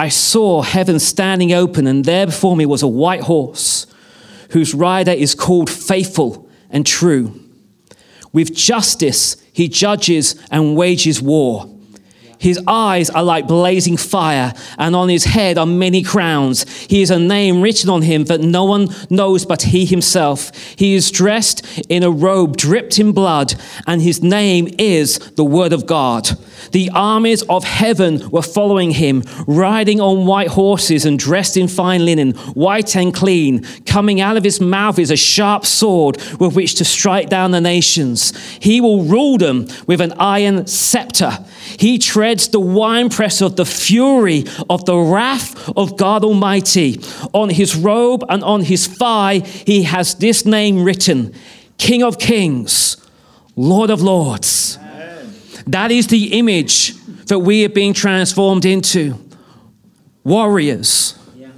I 0.00 0.08
saw 0.08 0.62
heaven 0.62 0.98
standing 0.98 1.52
open, 1.52 1.86
and 1.86 2.06
there 2.06 2.24
before 2.24 2.56
me 2.56 2.64
was 2.64 2.82
a 2.82 2.88
white 2.88 3.20
horse, 3.20 3.86
whose 4.48 4.72
rider 4.72 5.10
is 5.10 5.34
called 5.34 5.68
Faithful 5.68 6.48
and 6.70 6.86
True. 6.86 7.38
With 8.32 8.54
justice 8.54 9.36
he 9.52 9.68
judges 9.68 10.42
and 10.50 10.74
wages 10.74 11.20
war. 11.20 11.66
His 12.40 12.58
eyes 12.66 13.10
are 13.10 13.22
like 13.22 13.46
blazing 13.46 13.98
fire, 13.98 14.54
and 14.78 14.96
on 14.96 15.10
his 15.10 15.24
head 15.24 15.58
are 15.58 15.66
many 15.66 16.02
crowns. 16.02 16.66
He 16.86 17.00
has 17.00 17.10
a 17.10 17.18
name 17.18 17.60
written 17.60 17.90
on 17.90 18.00
him 18.00 18.24
that 18.24 18.40
no 18.40 18.64
one 18.64 18.88
knows 19.10 19.44
but 19.44 19.60
he 19.60 19.84
himself. 19.84 20.50
He 20.76 20.94
is 20.94 21.10
dressed 21.10 21.84
in 21.90 22.02
a 22.02 22.10
robe 22.10 22.56
dripped 22.56 22.98
in 22.98 23.12
blood, 23.12 23.54
and 23.86 24.00
his 24.00 24.22
name 24.22 24.74
is 24.78 25.18
the 25.18 25.44
Word 25.44 25.74
of 25.74 25.84
God. 25.84 26.30
The 26.72 26.90
armies 26.94 27.42
of 27.42 27.62
heaven 27.64 28.30
were 28.30 28.40
following 28.40 28.92
him, 28.92 29.22
riding 29.46 30.00
on 30.00 30.24
white 30.24 30.48
horses 30.48 31.04
and 31.04 31.18
dressed 31.18 31.58
in 31.58 31.68
fine 31.68 32.06
linen, 32.06 32.32
white 32.54 32.96
and 32.96 33.12
clean. 33.12 33.64
Coming 33.84 34.22
out 34.22 34.38
of 34.38 34.44
his 34.44 34.62
mouth 34.62 34.98
is 34.98 35.10
a 35.10 35.16
sharp 35.16 35.66
sword 35.66 36.16
with 36.38 36.56
which 36.56 36.76
to 36.76 36.86
strike 36.86 37.28
down 37.28 37.50
the 37.50 37.60
nations. 37.60 38.34
He 38.60 38.80
will 38.80 39.02
rule 39.02 39.36
them 39.36 39.66
with 39.86 40.00
an 40.00 40.14
iron 40.18 40.66
scepter. 40.66 41.44
He 41.78 41.98
treads 41.98 42.48
the 42.48 42.60
winepress 42.60 43.40
of 43.40 43.56
the 43.56 43.64
fury 43.64 44.44
of 44.68 44.84
the 44.84 44.96
wrath 44.96 45.68
of 45.76 45.96
God 45.96 46.24
Almighty. 46.24 47.00
On 47.32 47.48
his 47.48 47.76
robe 47.76 48.24
and 48.28 48.42
on 48.42 48.62
his 48.62 48.86
thigh, 48.86 49.40
he 49.40 49.84
has 49.84 50.14
this 50.16 50.44
name 50.44 50.84
written 50.84 51.34
King 51.78 52.02
of 52.02 52.18
Kings, 52.18 52.96
Lord 53.56 53.90
of 53.90 54.02
Lords. 54.02 54.78
Amen. 54.80 55.34
That 55.66 55.90
is 55.90 56.08
the 56.08 56.38
image 56.38 56.94
that 57.26 57.38
we 57.38 57.64
are 57.64 57.70
being 57.70 57.94
transformed 57.94 58.64
into. 58.64 59.14
Warriors, 60.22 61.18
yeah. 61.34 61.48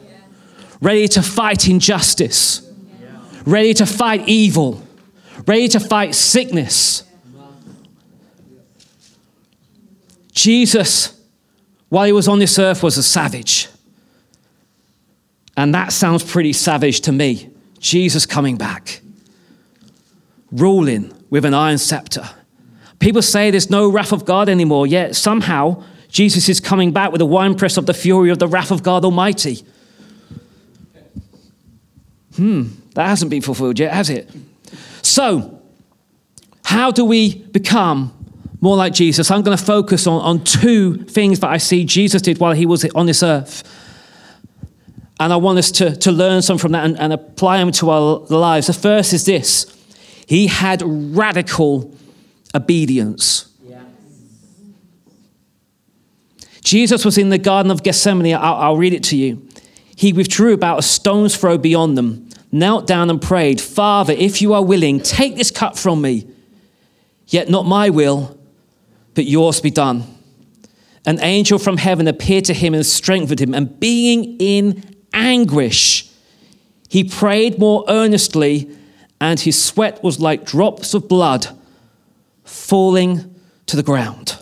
ready 0.80 1.08
to 1.08 1.22
fight 1.22 1.68
injustice, 1.68 2.62
yeah. 3.00 3.18
ready 3.44 3.74
to 3.74 3.86
fight 3.86 4.28
evil, 4.28 4.80
ready 5.46 5.66
to 5.66 5.80
fight 5.80 6.14
sickness 6.14 7.02
Jesus, 10.32 11.20
while 11.88 12.06
he 12.06 12.12
was 12.12 12.28
on 12.28 12.38
this 12.38 12.58
earth, 12.58 12.82
was 12.82 12.96
a 12.96 13.02
savage. 13.02 13.68
And 15.56 15.74
that 15.74 15.92
sounds 15.92 16.24
pretty 16.24 16.52
savage 16.52 17.00
to 17.02 17.12
me. 17.12 17.50
Jesus 17.78 18.26
coming 18.26 18.56
back, 18.56 19.00
ruling 20.50 21.12
with 21.30 21.44
an 21.44 21.52
iron 21.52 21.78
scepter. 21.78 22.28
People 22.98 23.22
say 23.22 23.50
there's 23.50 23.68
no 23.68 23.90
wrath 23.90 24.12
of 24.12 24.24
God 24.24 24.48
anymore, 24.48 24.86
yet 24.86 25.16
somehow 25.16 25.82
Jesus 26.08 26.48
is 26.48 26.60
coming 26.60 26.92
back 26.92 27.10
with 27.10 27.20
a 27.20 27.26
winepress 27.26 27.76
of 27.76 27.86
the 27.86 27.94
fury 27.94 28.30
of 28.30 28.38
the 28.38 28.46
wrath 28.46 28.70
of 28.70 28.82
God 28.82 29.04
Almighty. 29.04 29.64
Hmm, 32.36 32.68
that 32.94 33.08
hasn't 33.08 33.30
been 33.30 33.42
fulfilled 33.42 33.78
yet, 33.78 33.92
has 33.92 34.08
it? 34.08 34.30
So, 35.02 35.60
how 36.64 36.90
do 36.90 37.04
we 37.04 37.34
become 37.34 38.12
more 38.62 38.76
like 38.76 38.94
Jesus, 38.94 39.30
I'm 39.30 39.42
going 39.42 39.58
to 39.58 39.62
focus 39.62 40.06
on, 40.06 40.22
on 40.22 40.44
two 40.44 40.94
things 40.94 41.40
that 41.40 41.50
I 41.50 41.58
see 41.58 41.84
Jesus 41.84 42.22
did 42.22 42.38
while 42.38 42.52
he 42.52 42.64
was 42.64 42.84
on 42.94 43.06
this 43.06 43.22
earth. 43.22 43.64
And 45.18 45.32
I 45.32 45.36
want 45.36 45.58
us 45.58 45.72
to, 45.72 45.96
to 45.96 46.12
learn 46.12 46.42
some 46.42 46.58
from 46.58 46.72
that 46.72 46.84
and, 46.84 46.98
and 46.98 47.12
apply 47.12 47.58
them 47.58 47.72
to 47.72 47.90
our 47.90 48.18
lives. 48.28 48.68
The 48.68 48.72
first 48.72 49.12
is 49.12 49.26
this 49.26 49.66
He 50.26 50.46
had 50.46 50.80
radical 50.84 51.92
obedience. 52.54 53.48
Jesus 56.62 57.04
was 57.04 57.18
in 57.18 57.28
the 57.30 57.38
Garden 57.38 57.72
of 57.72 57.82
Gethsemane. 57.82 58.36
I'll, 58.36 58.54
I'll 58.54 58.76
read 58.76 58.94
it 58.94 59.02
to 59.04 59.16
you. 59.16 59.46
He 59.96 60.12
withdrew 60.12 60.54
about 60.54 60.78
a 60.78 60.82
stone's 60.82 61.36
throw 61.36 61.58
beyond 61.58 61.98
them, 61.98 62.28
knelt 62.52 62.86
down 62.86 63.10
and 63.10 63.20
prayed, 63.20 63.60
Father, 63.60 64.12
if 64.12 64.40
you 64.40 64.54
are 64.54 64.64
willing, 64.64 65.00
take 65.00 65.34
this 65.34 65.50
cup 65.50 65.76
from 65.76 66.00
me. 66.00 66.28
Yet 67.26 67.50
not 67.50 67.66
my 67.66 67.90
will, 67.90 68.38
but 69.14 69.24
yours 69.24 69.60
be 69.60 69.70
done. 69.70 70.04
An 71.04 71.20
angel 71.20 71.58
from 71.58 71.76
heaven 71.76 72.06
appeared 72.06 72.44
to 72.46 72.54
him 72.54 72.74
and 72.74 72.86
strengthened 72.86 73.40
him, 73.40 73.54
and 73.54 73.78
being 73.80 74.36
in 74.38 74.96
anguish, 75.12 76.08
he 76.88 77.04
prayed 77.04 77.58
more 77.58 77.84
earnestly, 77.88 78.70
and 79.20 79.40
his 79.40 79.62
sweat 79.62 80.02
was 80.02 80.20
like 80.20 80.44
drops 80.44 80.94
of 80.94 81.08
blood 81.08 81.46
falling 82.44 83.34
to 83.66 83.76
the 83.76 83.82
ground. 83.82 84.38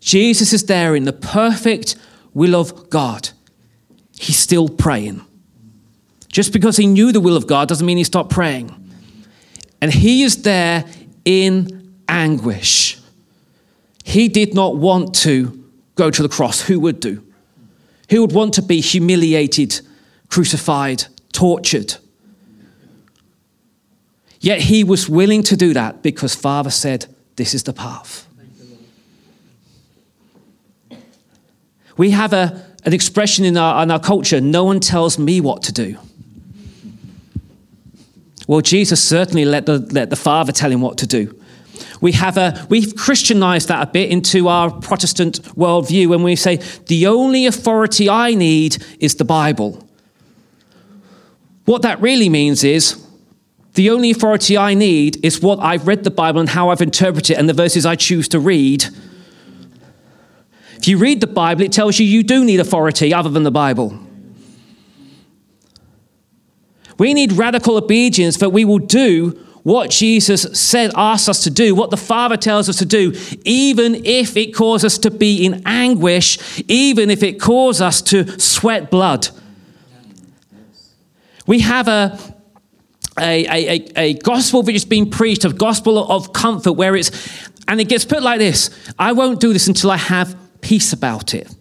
Jesus 0.00 0.52
is 0.52 0.64
there 0.66 0.94
in 0.96 1.04
the 1.04 1.12
perfect 1.12 1.96
will 2.34 2.54
of 2.54 2.90
God. 2.90 3.30
He's 4.18 4.36
still 4.36 4.68
praying. 4.68 5.24
Just 6.28 6.52
because 6.52 6.76
he 6.76 6.86
knew 6.86 7.12
the 7.12 7.20
will 7.20 7.36
of 7.36 7.46
God 7.46 7.68
doesn't 7.68 7.86
mean 7.86 7.98
he 7.98 8.04
stopped 8.04 8.30
praying. 8.30 8.70
And 9.80 9.92
he 9.92 10.22
is 10.22 10.42
there 10.42 10.84
in 11.24 11.94
anguish. 12.08 12.98
He 14.04 14.28
did 14.28 14.54
not 14.54 14.76
want 14.76 15.14
to 15.16 15.64
go 15.94 16.10
to 16.10 16.22
the 16.22 16.28
cross. 16.28 16.62
Who 16.62 16.80
would 16.80 17.00
do? 17.00 17.24
Who 18.10 18.20
would 18.22 18.32
want 18.32 18.54
to 18.54 18.62
be 18.62 18.80
humiliated, 18.80 19.80
crucified, 20.28 21.04
tortured? 21.32 21.96
Yet 24.40 24.60
he 24.60 24.82
was 24.82 25.08
willing 25.08 25.42
to 25.44 25.56
do 25.56 25.72
that 25.72 26.02
because 26.02 26.34
Father 26.34 26.70
said, 26.70 27.06
This 27.36 27.54
is 27.54 27.62
the 27.62 27.72
path. 27.72 28.26
We 31.96 32.10
have 32.10 32.32
a, 32.32 32.64
an 32.84 32.92
expression 32.92 33.44
in 33.44 33.56
our, 33.56 33.82
in 33.82 33.90
our 33.90 34.00
culture 34.00 34.40
no 34.40 34.64
one 34.64 34.80
tells 34.80 35.18
me 35.18 35.40
what 35.40 35.62
to 35.64 35.72
do. 35.72 35.96
Well, 38.48 38.60
Jesus 38.60 39.02
certainly 39.02 39.44
let 39.44 39.66
the, 39.66 39.78
let 39.78 40.10
the 40.10 40.16
Father 40.16 40.52
tell 40.52 40.70
him 40.70 40.80
what 40.80 40.98
to 40.98 41.06
do. 41.06 41.38
We 42.02 42.12
have 42.12 42.36
a, 42.36 42.66
we've 42.68 42.94
Christianized 42.96 43.68
that 43.68 43.88
a 43.88 43.90
bit 43.90 44.10
into 44.10 44.48
our 44.48 44.72
Protestant 44.72 45.40
worldview 45.54 46.08
when 46.08 46.24
we 46.24 46.34
say, 46.34 46.56
the 46.86 47.06
only 47.06 47.46
authority 47.46 48.10
I 48.10 48.34
need 48.34 48.84
is 48.98 49.14
the 49.14 49.24
Bible. 49.24 49.88
What 51.64 51.82
that 51.82 52.02
really 52.02 52.28
means 52.28 52.64
is, 52.64 53.02
the 53.74 53.88
only 53.90 54.10
authority 54.10 54.58
I 54.58 54.74
need 54.74 55.24
is 55.24 55.40
what 55.40 55.60
I've 55.60 55.86
read 55.86 56.02
the 56.02 56.10
Bible 56.10 56.40
and 56.40 56.48
how 56.48 56.70
I've 56.70 56.82
interpreted 56.82 57.30
it 57.30 57.38
and 57.38 57.48
the 57.48 57.54
verses 57.54 57.86
I 57.86 57.94
choose 57.94 58.28
to 58.28 58.40
read. 58.40 58.84
If 60.76 60.88
you 60.88 60.98
read 60.98 61.20
the 61.20 61.28
Bible, 61.28 61.62
it 61.62 61.70
tells 61.70 62.00
you 62.00 62.04
you 62.04 62.24
do 62.24 62.44
need 62.44 62.58
authority 62.58 63.14
other 63.14 63.30
than 63.30 63.44
the 63.44 63.52
Bible. 63.52 63.96
We 66.98 67.14
need 67.14 67.32
radical 67.32 67.76
obedience 67.76 68.38
that 68.38 68.50
we 68.50 68.64
will 68.64 68.80
do 68.80 69.38
what 69.62 69.90
Jesus 69.90 70.42
said, 70.58 70.90
asks 70.96 71.28
us 71.28 71.44
to 71.44 71.50
do, 71.50 71.74
what 71.74 71.90
the 71.90 71.96
Father 71.96 72.36
tells 72.36 72.68
us 72.68 72.76
to 72.78 72.86
do, 72.86 73.12
even 73.44 74.04
if 74.04 74.36
it 74.36 74.54
causes 74.54 74.84
us 74.94 74.98
to 74.98 75.10
be 75.10 75.44
in 75.44 75.62
anguish, 75.66 76.62
even 76.68 77.10
if 77.10 77.22
it 77.22 77.40
causes 77.40 77.80
us 77.80 78.02
to 78.02 78.38
sweat 78.40 78.90
blood. 78.90 79.28
We 81.46 81.60
have 81.60 81.88
a, 81.88 82.18
a, 83.18 83.46
a, 83.46 83.92
a 83.96 84.14
gospel 84.14 84.62
which 84.62 84.76
is 84.76 84.84
being 84.84 85.10
preached, 85.10 85.44
a 85.44 85.52
gospel 85.52 86.10
of 86.10 86.32
comfort, 86.32 86.72
where 86.72 86.96
it's, 86.96 87.10
and 87.68 87.80
it 87.80 87.88
gets 87.88 88.04
put 88.04 88.22
like 88.22 88.38
this 88.38 88.70
I 88.98 89.12
won't 89.12 89.40
do 89.40 89.52
this 89.52 89.68
until 89.68 89.90
I 89.90 89.96
have 89.96 90.36
peace 90.60 90.92
about 90.92 91.34
it. 91.34 91.54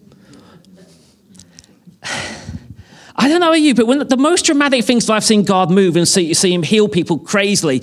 I 3.16 3.28
don't 3.28 3.40
know 3.40 3.50
about 3.50 3.62
you, 3.62 3.76
but 3.76 3.88
when 3.88 4.08
the 4.08 4.18
most 4.18 4.46
dramatic 4.46 4.86
things 4.86 5.06
that 5.08 5.14
I've 5.14 5.24
seen 5.24 5.44
God 5.44 5.70
move 5.70 5.96
and 5.96 6.08
see, 6.08 6.34
see 6.34 6.54
Him 6.54 6.64
heal 6.64 6.88
people 6.88 7.20
crazily, 7.20 7.82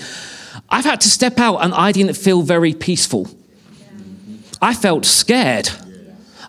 I've 0.69 0.85
had 0.85 1.01
to 1.03 1.09
step 1.09 1.39
out 1.39 1.59
and 1.59 1.75
I 1.75 1.93
didn't 1.93 2.15
feel 2.15 2.43
very 2.43 2.75
peaceful. 2.75 3.29
I 4.61 4.75
felt 4.75 5.05
scared. 5.05 5.71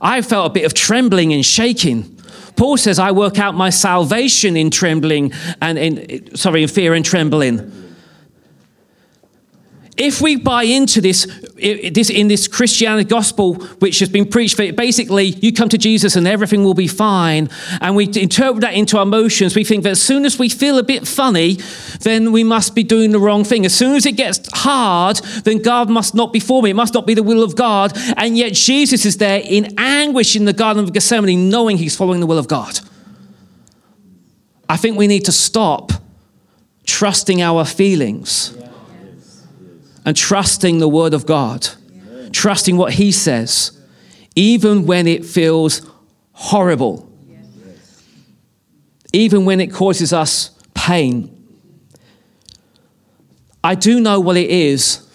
I 0.02 0.22
felt 0.22 0.52
a 0.52 0.54
bit 0.54 0.66
of 0.66 0.74
trembling 0.74 1.34
and 1.34 1.46
shaking. 1.46 2.16
Paul 2.56 2.78
says, 2.78 3.00
I 3.00 3.12
work 3.12 3.40
out 3.40 3.54
my 3.56 3.70
salvation 3.70 4.58
in 4.58 4.72
trembling 4.72 5.32
and 5.62 5.78
in, 5.78 6.36
sorry, 6.36 6.64
in 6.64 6.70
fear 6.70 6.94
and 6.94 7.06
trembling 7.06 7.89
if 10.00 10.22
we 10.22 10.38
buy 10.38 10.64
into 10.64 11.02
this, 11.02 11.28
this 11.56 12.10
in 12.10 12.30
this 12.30 12.48
Christianity 12.48 13.08
gospel, 13.08 13.56
which 13.80 14.00
has 14.00 14.08
been 14.08 14.26
preached, 14.26 14.56
basically 14.58 15.26
you 15.26 15.52
come 15.52 15.68
to 15.70 15.78
Jesus 15.78 16.16
and 16.16 16.26
everything 16.26 16.64
will 16.64 16.74
be 16.74 16.88
fine, 16.88 17.50
and 17.82 17.98
we 17.98 18.06
interpret 18.06 18.62
that 18.62 18.74
into 18.74 18.98
our 18.98 19.04
emotions, 19.04 19.56
we 19.56 19.66
think 19.66 19.84
that 19.84 19.92
as 19.92 20.02
soon 20.02 20.24
as 20.24 20.40
we 20.40 20.48
feel 20.48 20.78
a 20.78 20.84
bit 20.84 21.06
funny, 21.06 21.58
then 22.00 22.32
we 22.32 22.46
must 22.46 22.76
be 22.76 22.84
doing 22.84 23.12
the 23.12 23.20
wrong 23.20 23.44
thing. 23.44 23.66
As 23.66 23.76
soon 23.76 23.98
as 23.98 24.06
it 24.06 24.14
gets 24.14 24.50
hard, 24.54 25.18
then 25.44 25.62
God 25.62 25.90
must 25.90 26.16
not 26.16 26.32
be 26.32 26.40
for 26.40 26.64
me. 26.64 26.70
It 26.70 26.76
must 26.76 26.94
not 26.94 27.06
be 27.06 27.14
the 27.14 27.24
will 27.24 27.44
of 27.44 27.58
God. 27.58 27.92
And 28.16 28.38
yet 28.38 28.54
Jesus 28.54 29.06
is 29.06 29.18
there 29.18 29.42
in 29.44 29.78
anguish 29.78 30.38
in 30.38 30.46
the 30.46 30.54
Garden 30.54 30.82
of 30.82 30.94
Gethsemane, 30.94 31.50
knowing 31.50 31.78
he's 31.78 31.98
following 31.98 32.22
the 32.22 32.26
will 32.26 32.38
of 32.38 32.48
God. 32.48 32.80
I 34.70 34.78
think 34.78 34.98
we 34.98 35.08
need 35.08 35.26
to 35.26 35.34
stop 35.34 35.92
trusting 36.86 37.42
our 37.42 37.66
feelings 37.66 38.56
and 40.10 40.18
trusting 40.18 40.80
the 40.80 40.90
Word 40.90 41.14
of 41.14 41.28
God, 41.28 41.68
trusting 42.32 42.78
what 42.78 42.94
He 42.94 43.12
says, 43.12 43.80
even 44.36 44.88
when 44.88 45.06
it 45.06 45.24
feels 45.24 45.88
horrible, 46.32 47.08
even 49.14 49.46
when 49.46 49.62
it 49.62 49.72
causes 49.72 50.12
us 50.12 50.50
pain. 50.74 51.30
I 53.64 53.76
do 53.76 54.00
know 54.00 54.20
what 54.20 54.36
it 54.36 54.50
is 54.50 55.08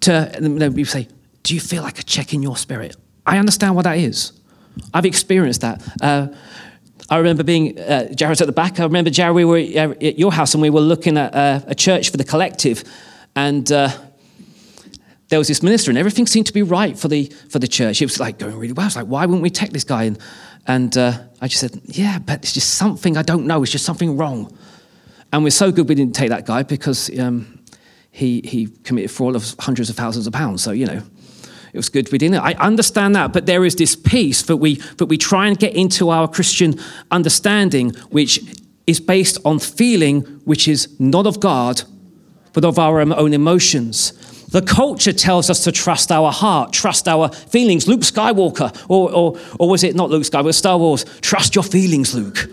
to, 0.00 0.72
you 0.74 0.84
say, 0.84 1.06
Do 1.44 1.54
you 1.54 1.60
feel 1.60 1.84
like 1.84 2.00
a 2.00 2.02
check 2.02 2.34
in 2.34 2.42
your 2.42 2.56
spirit? 2.56 2.96
I 3.24 3.38
understand 3.38 3.76
what 3.76 3.84
that 3.84 3.98
is. 3.98 4.32
I've 4.92 5.06
experienced 5.06 5.60
that. 5.60 5.80
Uh, 6.02 6.26
I 7.08 7.18
remember 7.18 7.44
being, 7.44 7.78
uh, 7.78 8.12
Jared's 8.12 8.40
at 8.40 8.48
the 8.48 8.52
back. 8.52 8.80
I 8.80 8.82
remember, 8.82 9.10
Jared, 9.10 9.36
we 9.36 9.44
were 9.44 9.58
at 9.58 10.18
your 10.18 10.32
house 10.32 10.54
and 10.54 10.60
we 10.60 10.68
were 10.68 10.80
looking 10.80 11.16
at 11.16 11.32
uh, 11.32 11.60
a 11.68 11.76
church 11.76 12.10
for 12.10 12.16
the 12.16 12.24
collective. 12.24 12.82
And 13.34 13.70
uh, 13.70 13.90
there 15.28 15.38
was 15.38 15.48
this 15.48 15.62
minister, 15.62 15.90
and 15.90 15.98
everything 15.98 16.26
seemed 16.26 16.46
to 16.46 16.52
be 16.52 16.62
right 16.62 16.98
for 16.98 17.08
the, 17.08 17.32
for 17.50 17.58
the 17.58 17.68
church. 17.68 18.00
It 18.00 18.06
was 18.06 18.18
like 18.18 18.38
going 18.38 18.56
really 18.56 18.72
well. 18.72 18.84
I 18.84 18.86
was 18.86 18.96
like, 18.96 19.06
why 19.06 19.26
wouldn't 19.26 19.42
we 19.42 19.50
take 19.50 19.72
this 19.72 19.84
guy? 19.84 20.04
And, 20.04 20.18
and 20.66 20.96
uh, 20.96 21.18
I 21.40 21.48
just 21.48 21.60
said, 21.60 21.80
yeah, 21.84 22.18
but 22.18 22.40
it's 22.42 22.52
just 22.52 22.74
something 22.74 23.16
I 23.16 23.22
don't 23.22 23.46
know. 23.46 23.62
It's 23.62 23.72
just 23.72 23.84
something 23.84 24.16
wrong. 24.16 24.56
And 25.32 25.44
we're 25.44 25.50
so 25.50 25.70
good 25.70 25.88
we 25.88 25.94
didn't 25.94 26.14
take 26.14 26.30
that 26.30 26.46
guy 26.46 26.62
because 26.62 27.16
um, 27.18 27.60
he, 28.10 28.40
he 28.44 28.68
committed 28.84 29.10
fraud 29.10 29.36
of 29.36 29.54
hundreds 29.58 29.90
of 29.90 29.96
thousands 29.96 30.26
of 30.26 30.32
pounds. 30.32 30.62
So, 30.62 30.70
you 30.70 30.86
know, 30.86 31.02
it 31.72 31.76
was 31.76 31.90
good 31.90 32.10
we 32.10 32.18
didn't. 32.18 32.36
I 32.36 32.54
understand 32.54 33.14
that, 33.14 33.32
but 33.32 33.44
there 33.44 33.64
is 33.64 33.76
this 33.76 33.94
peace 33.94 34.42
that 34.42 34.56
we, 34.56 34.76
that 34.96 35.06
we 35.06 35.18
try 35.18 35.46
and 35.46 35.58
get 35.58 35.74
into 35.74 36.08
our 36.08 36.26
Christian 36.26 36.74
understanding, 37.10 37.90
which 38.10 38.40
is 38.86 39.00
based 39.00 39.38
on 39.44 39.58
feeling, 39.58 40.22
which 40.44 40.66
is 40.66 40.98
not 40.98 41.26
of 41.26 41.40
God, 41.40 41.82
but 42.58 42.66
of 42.66 42.76
our 42.76 43.00
um, 43.00 43.12
own 43.12 43.34
emotions. 43.34 44.10
The 44.48 44.62
culture 44.62 45.12
tells 45.12 45.48
us 45.48 45.62
to 45.62 45.70
trust 45.70 46.10
our 46.10 46.32
heart, 46.32 46.72
trust 46.72 47.06
our 47.06 47.28
feelings. 47.28 47.86
Luke 47.86 48.00
Skywalker, 48.00 48.76
or, 48.88 49.14
or, 49.14 49.38
or 49.60 49.68
was 49.68 49.84
it 49.84 49.94
not 49.94 50.10
Luke 50.10 50.24
Skywalker, 50.24 50.52
Star 50.52 50.76
Wars, 50.76 51.04
trust 51.20 51.54
your 51.54 51.62
feelings, 51.62 52.16
Luke. 52.16 52.50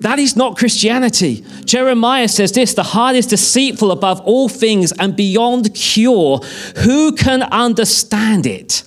That 0.00 0.18
is 0.18 0.36
not 0.36 0.58
Christianity. 0.58 1.42
Jeremiah 1.64 2.28
says 2.28 2.52
this 2.52 2.74
the 2.74 2.82
heart 2.82 3.16
is 3.16 3.26
deceitful 3.26 3.90
above 3.92 4.20
all 4.26 4.46
things 4.50 4.92
and 4.92 5.16
beyond 5.16 5.74
cure. 5.74 6.40
Who 6.84 7.12
can 7.12 7.44
understand 7.44 8.44
it? 8.44 8.82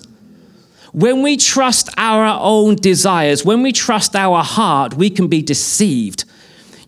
When 0.91 1.23
we 1.23 1.35
trust 1.35 1.89
our 1.97 2.37
own 2.39 2.75
desires, 2.75 3.43
when 3.43 3.63
we 3.63 3.71
trust 3.71 4.15
our 4.15 4.43
heart, 4.43 4.93
we 4.93 5.09
can 5.09 5.29
be 5.29 5.41
deceived. 5.41 6.25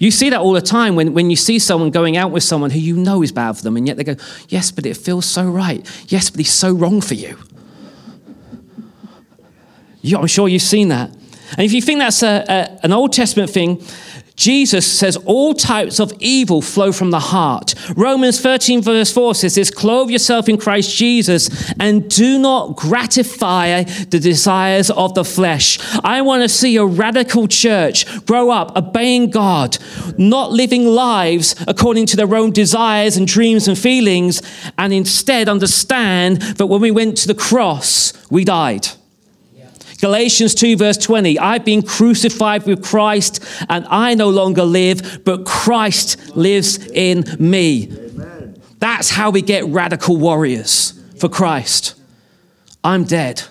You 0.04 0.12
see 0.12 0.30
that 0.32 0.42
all 0.42 0.52
the 0.52 0.62
time 0.62 0.98
when, 0.98 1.14
when 1.14 1.30
you 1.30 1.38
see 1.38 1.60
someone 1.60 1.90
going 1.90 2.18
out 2.18 2.30
with 2.32 2.44
someone 2.44 2.72
who 2.72 2.80
you 2.80 2.98
know 2.98 3.24
is 3.24 3.32
bad 3.32 3.56
for 3.56 3.64
them, 3.64 3.78
and 3.78 3.88
yet 3.88 3.96
they 3.96 4.04
go, 4.04 4.18
Yes, 4.50 4.70
but 4.70 4.86
it 4.86 4.98
feels 4.98 5.26
so 5.26 5.50
right. 5.50 5.90
Yes, 6.10 6.30
but 6.30 6.40
he's 6.40 6.52
so 6.52 6.74
wrong 6.74 7.00
for 7.00 7.14
you. 7.14 7.38
Yeah, 10.02 10.18
I'm 10.18 10.28
sure 10.28 10.50
you've 10.50 10.62
seen 10.62 10.90
that. 10.90 11.10
And 11.52 11.62
if 11.62 11.72
you 11.72 11.82
think 11.82 12.00
that's 12.00 12.22
a, 12.22 12.44
a, 12.50 12.80
an 12.84 12.92
Old 12.92 13.14
Testament 13.14 13.50
thing, 13.50 13.82
Jesus 14.36 14.92
says 14.92 15.16
all 15.26 15.54
types 15.54 16.00
of 16.00 16.12
evil 16.20 16.62
flow 16.62 16.92
from 16.92 17.12
the 17.12 17.20
heart. 17.20 17.76
Romans 17.96 18.42
13, 18.42 18.82
verse 18.82 19.12
4 19.12 19.36
says 19.36 19.56
this 19.56 19.70
Clothe 19.70 20.10
yourself 20.10 20.50
in 20.50 20.58
Christ 20.58 20.96
Jesus 20.96 21.72
and 21.80 22.10
do 22.10 22.40
not 22.40 22.76
gratify 22.76 23.84
the 23.84 24.20
desires 24.20 24.90
of 24.90 25.14
the 25.14 25.24
flesh. 25.24 25.78
I 26.04 26.22
want 26.22 26.42
to 26.42 26.50
see 26.50 26.78
a 26.78 26.86
radical 26.86 27.48
church 27.48 28.26
grow 28.26 28.50
up 28.50 28.76
obeying 28.76 29.30
God, 29.30 29.78
not 30.18 30.52
living 30.52 30.86
lives 30.86 31.56
according 31.68 32.08
to 32.08 32.18
their 32.18 32.34
own 32.36 32.52
desires 32.52 33.18
and 33.18 33.28
dreams 33.28 33.68
and 33.68 33.78
feelings, 33.78 34.42
and 34.78 34.94
instead 34.94 35.48
understand 35.48 36.42
that 36.42 36.68
when 36.68 36.82
we 36.82 36.92
went 36.92 37.18
to 37.18 37.28
the 37.28 37.36
cross, 37.36 38.14
we 38.32 38.44
died. 38.44 38.88
Galatians 40.04 40.54
2, 40.56 40.76
verse 40.76 40.98
20 40.98 41.40
I've 41.40 41.64
been 41.64 41.82
crucified 41.82 42.66
with 42.66 42.84
Christ, 42.84 43.42
and 43.70 43.86
I 43.90 44.16
no 44.16 44.28
longer 44.32 44.66
live, 44.66 45.24
but 45.24 45.46
Christ 45.46 46.36
lives 46.36 46.78
in 46.88 47.24
me. 47.40 47.90
Amen. 47.90 48.62
That's 48.80 49.10
how 49.10 49.30
we 49.30 49.42
get 49.42 49.64
radical 49.68 50.18
warriors 50.18 51.02
for 51.18 51.30
Christ. 51.30 51.96
I'm 52.84 53.06
dead. 53.06 53.44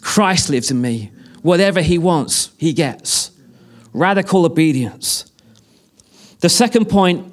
Christ 0.00 0.50
lives 0.50 0.72
in 0.72 0.80
me. 0.80 1.12
Whatever 1.42 1.80
he 1.80 1.96
wants, 1.96 2.50
he 2.58 2.72
gets. 2.72 3.30
Radical 3.92 4.44
obedience. 4.44 5.30
The 6.40 6.48
second 6.48 6.86
point 6.86 7.32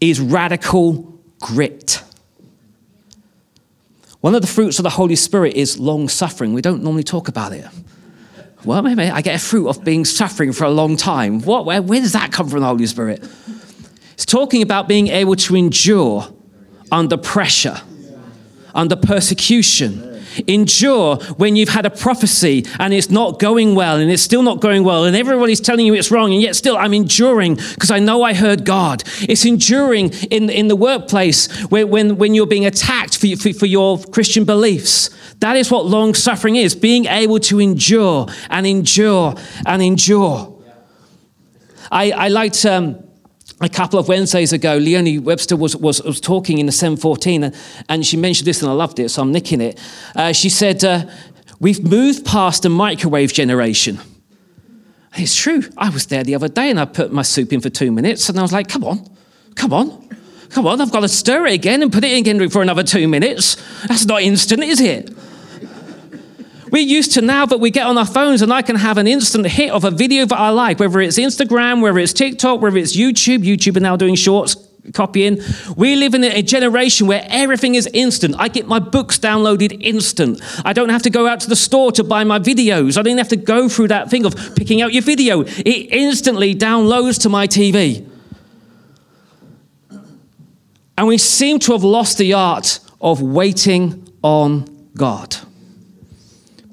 is 0.00 0.18
radical 0.18 1.20
grit. 1.38 2.02
One 4.26 4.34
of 4.34 4.40
the 4.40 4.48
fruits 4.48 4.80
of 4.80 4.82
the 4.82 4.90
Holy 4.90 5.14
Spirit 5.14 5.54
is 5.54 5.78
long 5.78 6.08
suffering. 6.08 6.52
We 6.52 6.60
don't 6.60 6.82
normally 6.82 7.04
talk 7.04 7.28
about 7.28 7.52
it. 7.52 7.64
Well, 8.64 8.82
maybe 8.82 9.02
I 9.02 9.20
get 9.20 9.36
a 9.36 9.38
fruit 9.38 9.68
of 9.68 9.84
being 9.84 10.04
suffering 10.04 10.52
for 10.52 10.64
a 10.64 10.70
long 10.70 10.96
time. 10.96 11.42
What, 11.42 11.64
where, 11.64 11.80
where 11.80 12.00
does 12.00 12.14
that 12.14 12.32
come 12.32 12.48
from, 12.48 12.58
the 12.58 12.66
Holy 12.66 12.86
Spirit? 12.86 13.22
It's 14.14 14.26
talking 14.26 14.62
about 14.62 14.88
being 14.88 15.06
able 15.06 15.36
to 15.36 15.54
endure 15.54 16.26
under 16.90 17.16
pressure, 17.16 17.80
under 18.74 18.96
persecution, 18.96 20.15
Endure 20.46 21.16
when 21.36 21.56
you've 21.56 21.68
had 21.68 21.86
a 21.86 21.90
prophecy 21.90 22.64
and 22.78 22.92
it's 22.92 23.10
not 23.10 23.38
going 23.38 23.74
well 23.74 23.96
and 23.96 24.10
it's 24.10 24.22
still 24.22 24.42
not 24.42 24.60
going 24.60 24.84
well 24.84 25.04
and 25.04 25.16
everybody's 25.16 25.60
telling 25.60 25.86
you 25.86 25.94
it's 25.94 26.10
wrong 26.10 26.32
and 26.32 26.42
yet 26.42 26.56
still 26.56 26.76
I'm 26.76 26.94
enduring 26.94 27.56
because 27.74 27.90
I 27.90 27.98
know 27.98 28.22
I 28.22 28.34
heard 28.34 28.64
God. 28.64 29.02
It's 29.22 29.44
enduring 29.44 30.12
in, 30.30 30.50
in 30.50 30.68
the 30.68 30.76
workplace 30.76 31.48
when, 31.70 32.16
when 32.16 32.34
you're 32.34 32.46
being 32.46 32.66
attacked 32.66 33.18
for, 33.18 33.28
for, 33.36 33.52
for 33.52 33.66
your 33.66 33.98
Christian 33.98 34.44
beliefs. 34.44 35.10
That 35.40 35.56
is 35.56 35.70
what 35.70 35.86
long 35.86 36.14
suffering 36.14 36.56
is 36.56 36.74
being 36.74 37.06
able 37.06 37.40
to 37.40 37.60
endure 37.60 38.26
and 38.50 38.66
endure 38.66 39.34
and 39.66 39.82
endure. 39.82 40.52
I, 41.90 42.10
I 42.10 42.28
liked. 42.28 42.64
Um, 42.64 43.05
a 43.60 43.68
couple 43.68 43.98
of 43.98 44.08
Wednesdays 44.08 44.52
ago, 44.52 44.76
Leonie 44.76 45.18
Webster 45.18 45.56
was, 45.56 45.74
was, 45.76 46.02
was 46.02 46.20
talking 46.20 46.58
in 46.58 46.66
the 46.66 46.72
714, 46.72 47.44
and, 47.44 47.54
and 47.88 48.06
she 48.06 48.16
mentioned 48.16 48.46
this, 48.46 48.60
and 48.60 48.70
I 48.70 48.74
loved 48.74 48.98
it, 48.98 49.08
so 49.10 49.22
I'm 49.22 49.32
nicking 49.32 49.60
it. 49.60 49.78
Uh, 50.14 50.32
she 50.32 50.48
said, 50.48 50.84
uh, 50.84 51.06
We've 51.58 51.82
moved 51.82 52.26
past 52.26 52.64
the 52.64 52.68
microwave 52.68 53.32
generation. 53.32 53.98
It's 55.14 55.34
true. 55.34 55.62
I 55.78 55.88
was 55.88 56.06
there 56.06 56.22
the 56.22 56.34
other 56.34 56.48
day 56.48 56.68
and 56.68 56.78
I 56.78 56.84
put 56.84 57.10
my 57.10 57.22
soup 57.22 57.50
in 57.50 57.62
for 57.62 57.70
two 57.70 57.90
minutes, 57.90 58.28
and 58.28 58.38
I 58.38 58.42
was 58.42 58.52
like, 58.52 58.68
Come 58.68 58.84
on, 58.84 59.08
come 59.54 59.72
on, 59.72 60.06
come 60.50 60.66
on, 60.66 60.80
I've 60.80 60.92
got 60.92 61.00
to 61.00 61.08
stir 61.08 61.46
it 61.46 61.54
again 61.54 61.82
and 61.82 61.90
put 61.90 62.04
it 62.04 62.12
in 62.12 62.18
again 62.18 62.50
for 62.50 62.60
another 62.60 62.82
two 62.82 63.08
minutes. 63.08 63.56
That's 63.86 64.04
not 64.04 64.20
instant, 64.20 64.62
is 64.64 64.80
it? 64.82 65.15
We're 66.70 66.82
used 66.82 67.12
to 67.12 67.20
now 67.20 67.46
that 67.46 67.58
we 67.58 67.70
get 67.70 67.86
on 67.86 67.96
our 67.96 68.06
phones 68.06 68.42
and 68.42 68.52
I 68.52 68.62
can 68.62 68.76
have 68.76 68.98
an 68.98 69.06
instant 69.06 69.46
hit 69.46 69.70
of 69.70 69.84
a 69.84 69.90
video 69.90 70.26
that 70.26 70.38
I 70.38 70.50
like, 70.50 70.80
whether 70.80 71.00
it's 71.00 71.18
Instagram, 71.18 71.80
whether 71.80 71.98
it's 71.98 72.12
TikTok, 72.12 72.60
whether 72.60 72.76
it's 72.76 72.96
YouTube. 72.96 73.38
YouTube 73.38 73.76
are 73.76 73.80
now 73.80 73.96
doing 73.96 74.16
shorts, 74.16 74.56
copying. 74.92 75.38
We 75.76 75.94
live 75.94 76.14
in 76.14 76.24
a 76.24 76.42
generation 76.42 77.06
where 77.06 77.24
everything 77.28 77.76
is 77.76 77.88
instant. 77.92 78.34
I 78.38 78.48
get 78.48 78.66
my 78.66 78.80
books 78.80 79.18
downloaded 79.18 79.80
instant. 79.80 80.40
I 80.64 80.72
don't 80.72 80.88
have 80.88 81.02
to 81.02 81.10
go 81.10 81.28
out 81.28 81.40
to 81.40 81.48
the 81.48 81.56
store 81.56 81.92
to 81.92 82.02
buy 82.02 82.24
my 82.24 82.40
videos. 82.40 82.98
I 82.98 83.02
don't 83.02 83.18
have 83.18 83.28
to 83.28 83.36
go 83.36 83.68
through 83.68 83.88
that 83.88 84.10
thing 84.10 84.24
of 84.24 84.34
picking 84.56 84.82
out 84.82 84.92
your 84.92 85.02
video. 85.02 85.42
It 85.42 85.92
instantly 85.92 86.54
downloads 86.54 87.20
to 87.22 87.28
my 87.28 87.46
TV. 87.46 88.08
And 90.98 91.06
we 91.06 91.18
seem 91.18 91.58
to 91.60 91.72
have 91.72 91.84
lost 91.84 92.18
the 92.18 92.32
art 92.32 92.80
of 93.00 93.20
waiting 93.22 94.08
on 94.22 94.88
God 94.96 95.36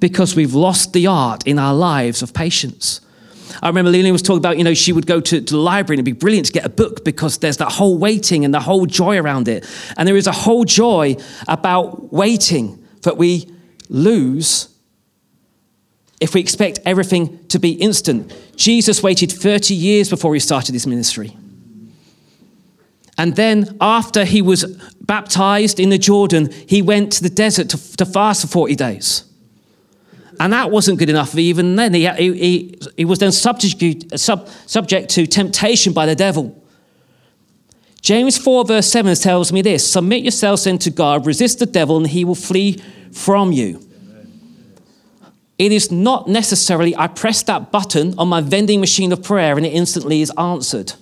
because 0.03 0.35
we've 0.35 0.53
lost 0.53 0.91
the 0.91 1.07
art 1.07 1.47
in 1.47 1.57
our 1.57 1.73
lives 1.73 2.21
of 2.21 2.33
patience. 2.33 2.99
I 3.61 3.69
remember 3.69 3.89
Lily 3.89 4.11
was 4.11 4.21
talking 4.21 4.39
about, 4.39 4.57
you 4.57 4.65
know, 4.65 4.73
she 4.73 4.91
would 4.91 5.07
go 5.07 5.21
to, 5.21 5.39
to, 5.39 5.53
the 5.53 5.57
library 5.57 5.97
and 5.97 6.05
it'd 6.05 6.17
be 6.17 6.19
brilliant 6.19 6.47
to 6.47 6.51
get 6.51 6.65
a 6.65 6.69
book 6.69 7.05
because 7.05 7.37
there's 7.37 7.55
that 7.55 7.71
whole 7.71 7.97
waiting 7.97 8.43
and 8.43 8.53
the 8.53 8.59
whole 8.59 8.85
joy 8.85 9.17
around 9.17 9.47
it. 9.47 9.65
And 9.95 10.05
there 10.05 10.17
is 10.17 10.27
a 10.27 10.33
whole 10.33 10.65
joy 10.65 11.15
about 11.47 12.11
waiting 12.11 12.85
that 13.03 13.15
we 13.15 13.49
lose 13.87 14.67
if 16.19 16.33
we 16.33 16.41
expect 16.41 16.79
everything 16.83 17.47
to 17.47 17.57
be 17.57 17.71
instant. 17.71 18.35
Jesus 18.57 19.01
waited 19.01 19.31
30 19.31 19.73
years 19.73 20.09
before 20.09 20.33
he 20.33 20.41
started 20.41 20.73
his 20.73 20.85
ministry. 20.85 21.37
And 23.17 23.37
then, 23.37 23.77
after 23.79 24.25
he 24.25 24.41
was 24.41 24.65
baptized 24.99 25.79
in 25.79 25.91
the 25.91 25.97
Jordan, 25.97 26.51
he 26.67 26.81
went 26.81 27.13
to 27.13 27.23
the 27.23 27.29
desert 27.29 27.69
to, 27.69 27.95
to 27.95 28.05
fast 28.05 28.41
for 28.41 28.47
40 28.47 28.75
days. 28.75 29.29
And 30.39 30.53
that 30.53 30.71
wasn't 30.71 30.99
good 30.99 31.09
enough 31.09 31.35
even 31.37 31.75
then. 31.75 31.93
He, 31.93 32.07
he, 32.07 32.75
he 32.97 33.05
was 33.05 33.19
then 33.19 33.31
subject, 33.31 34.19
sub, 34.19 34.47
subject 34.65 35.09
to 35.11 35.25
temptation 35.27 35.93
by 35.93 36.05
the 36.05 36.15
devil. 36.15 36.59
James 38.01 38.37
4, 38.37 38.65
verse 38.65 38.87
7 38.87 39.15
tells 39.15 39.51
me 39.53 39.61
this 39.61 39.89
Submit 39.89 40.23
yourselves 40.23 40.65
then 40.65 40.77
to 40.79 40.89
God, 40.89 41.25
resist 41.25 41.59
the 41.59 41.65
devil, 41.65 41.97
and 41.97 42.07
he 42.07 42.25
will 42.25 42.35
flee 42.35 42.81
from 43.11 43.51
you. 43.51 43.79
It 45.57 45.71
is 45.71 45.91
not 45.91 46.27
necessarily 46.27 46.95
I 46.95 47.07
press 47.07 47.43
that 47.43 47.71
button 47.71 48.15
on 48.17 48.27
my 48.27 48.41
vending 48.41 48.79
machine 48.79 49.11
of 49.13 49.23
prayer 49.23 49.55
and 49.55 49.65
it 49.65 49.69
instantly 49.69 50.21
is 50.21 50.31
answered. 50.37 50.93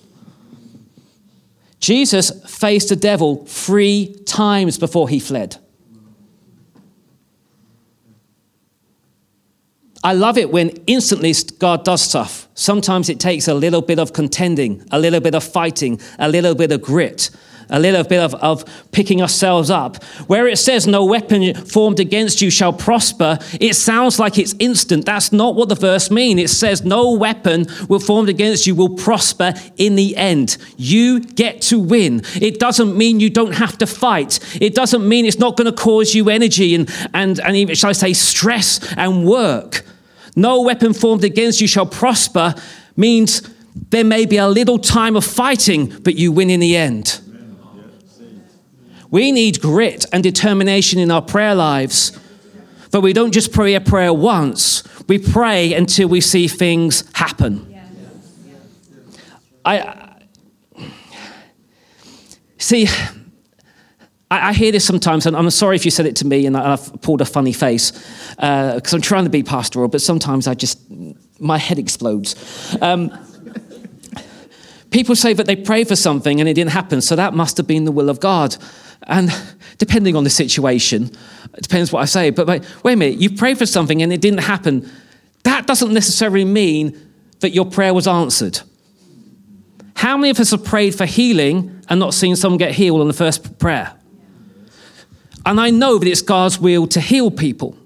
Jesus 1.80 2.30
faced 2.46 2.90
the 2.90 2.96
devil 2.96 3.44
three 3.46 4.14
times 4.24 4.78
before 4.78 5.08
he 5.08 5.18
fled. 5.18 5.56
I 10.04 10.14
love 10.14 10.36
it 10.36 10.50
when 10.50 10.70
instantly 10.86 11.32
God 11.58 11.84
does 11.84 12.02
stuff. 12.02 12.48
Sometimes 12.54 13.08
it 13.08 13.20
takes 13.20 13.46
a 13.46 13.54
little 13.54 13.82
bit 13.82 14.00
of 14.00 14.12
contending, 14.12 14.84
a 14.90 14.98
little 14.98 15.20
bit 15.20 15.34
of 15.34 15.44
fighting, 15.44 16.00
a 16.18 16.28
little 16.28 16.56
bit 16.56 16.72
of 16.72 16.82
grit, 16.82 17.30
a 17.70 17.78
little 17.78 18.02
bit 18.02 18.20
of, 18.20 18.34
of 18.34 18.64
picking 18.90 19.22
ourselves 19.22 19.70
up. 19.70 20.02
Where 20.26 20.48
it 20.48 20.58
says, 20.58 20.88
No 20.88 21.04
weapon 21.04 21.54
formed 21.54 22.00
against 22.00 22.42
you 22.42 22.50
shall 22.50 22.72
prosper, 22.72 23.38
it 23.60 23.74
sounds 23.74 24.18
like 24.18 24.38
it's 24.38 24.54
instant. 24.58 25.06
That's 25.06 25.32
not 25.32 25.54
what 25.54 25.68
the 25.68 25.76
verse 25.76 26.10
means. 26.10 26.40
It 26.40 26.50
says, 26.50 26.82
No 26.82 27.12
weapon 27.12 27.66
will 27.88 28.00
formed 28.00 28.28
against 28.28 28.66
you 28.66 28.74
will 28.74 28.96
prosper 28.96 29.54
in 29.76 29.94
the 29.94 30.16
end. 30.16 30.58
You 30.76 31.20
get 31.20 31.62
to 31.62 31.78
win. 31.78 32.22
It 32.34 32.58
doesn't 32.58 32.96
mean 32.96 33.20
you 33.20 33.30
don't 33.30 33.54
have 33.54 33.78
to 33.78 33.86
fight. 33.86 34.40
It 34.60 34.74
doesn't 34.74 35.08
mean 35.08 35.26
it's 35.26 35.38
not 35.38 35.56
going 35.56 35.72
to 35.72 35.76
cause 35.76 36.12
you 36.12 36.28
energy 36.28 36.74
and, 36.74 36.90
and, 37.14 37.38
and 37.38 37.56
even, 37.56 37.76
shall 37.76 37.90
I 37.90 37.94
say, 37.94 38.12
stress 38.12 38.80
and 38.96 39.24
work. 39.24 39.84
No 40.34 40.62
weapon 40.62 40.94
formed 40.94 41.24
against 41.24 41.60
you 41.60 41.66
shall 41.68 41.86
prosper 41.86 42.54
means 42.96 43.42
there 43.90 44.04
may 44.04 44.26
be 44.26 44.36
a 44.36 44.48
little 44.48 44.78
time 44.78 45.16
of 45.16 45.24
fighting, 45.24 45.94
but 46.00 46.14
you 46.14 46.32
win 46.32 46.50
in 46.50 46.60
the 46.60 46.76
end. 46.76 47.20
We 49.10 49.30
need 49.30 49.60
grit 49.60 50.06
and 50.12 50.22
determination 50.22 50.98
in 50.98 51.10
our 51.10 51.20
prayer 51.20 51.54
lives. 51.54 52.18
But 52.90 53.00
we 53.00 53.12
don't 53.12 53.32
just 53.32 53.52
pray 53.52 53.74
a 53.74 53.80
prayer 53.80 54.12
once, 54.12 54.82
we 55.08 55.18
pray 55.18 55.72
until 55.72 56.08
we 56.08 56.20
see 56.20 56.48
things 56.48 57.04
happen. 57.14 57.68
I 59.64 60.16
see. 62.58 62.88
I, 64.38 64.52
hear 64.52 64.72
this 64.72 64.84
sometimes, 64.84 65.26
and 65.26 65.36
I'm 65.36 65.50
sorry 65.50 65.76
if 65.76 65.84
you 65.84 65.90
said 65.90 66.06
it 66.06 66.16
to 66.16 66.26
me 66.26 66.46
and 66.46 66.56
I've 66.56 67.00
pulled 67.02 67.20
a 67.20 67.24
funny 67.24 67.52
face 67.52 67.90
because 68.30 68.92
uh, 68.92 68.96
I'm 68.96 69.02
trying 69.02 69.24
to 69.24 69.30
be 69.30 69.42
pastoral, 69.42 69.88
but 69.88 70.00
sometimes 70.00 70.46
I 70.46 70.54
just, 70.54 70.80
my 71.38 71.58
head 71.58 71.78
explodes. 71.78 72.76
Um, 72.80 73.10
people 74.90 75.16
say 75.16 75.32
that 75.32 75.46
they 75.46 75.56
pray 75.56 75.84
for 75.84 75.96
something 75.96 76.40
and 76.40 76.48
it 76.48 76.54
didn't 76.54 76.70
happen, 76.70 77.00
so 77.00 77.16
that 77.16 77.34
must 77.34 77.56
have 77.56 77.66
been 77.66 77.84
the 77.84 77.92
will 77.92 78.08
of 78.08 78.20
God. 78.20 78.56
And 79.04 79.30
depending 79.78 80.16
on 80.16 80.24
the 80.24 80.30
situation, 80.30 81.10
it 81.54 81.62
depends 81.62 81.92
what 81.92 82.00
I 82.00 82.06
say, 82.06 82.30
but 82.30 82.46
wait 82.46 82.64
a 82.84 82.96
minute, 82.96 83.18
you 83.18 83.30
prayed 83.30 83.58
for 83.58 83.66
something 83.66 84.02
and 84.02 84.12
it 84.12 84.20
didn't 84.20 84.40
happen. 84.40 84.90
That 85.42 85.66
doesn't 85.66 85.92
necessarily 85.92 86.44
mean 86.44 87.10
that 87.40 87.50
your 87.50 87.64
prayer 87.64 87.92
was 87.92 88.06
answered. 88.06 88.60
How 89.96 90.16
many 90.16 90.30
of 90.30 90.40
us 90.40 90.52
have 90.52 90.64
prayed 90.64 90.94
for 90.94 91.06
healing 91.06 91.82
and 91.88 92.00
not 92.00 92.14
seen 92.14 92.34
someone 92.36 92.58
get 92.58 92.72
healed 92.72 93.00
on 93.00 93.08
the 93.08 93.14
first 93.14 93.58
prayer? 93.58 93.92
And 95.44 95.60
I 95.60 95.70
know 95.70 95.98
that 95.98 96.08
it's 96.08 96.22
God's 96.22 96.58
will 96.58 96.86
to 96.88 97.00
heal 97.00 97.30
people. 97.30 97.76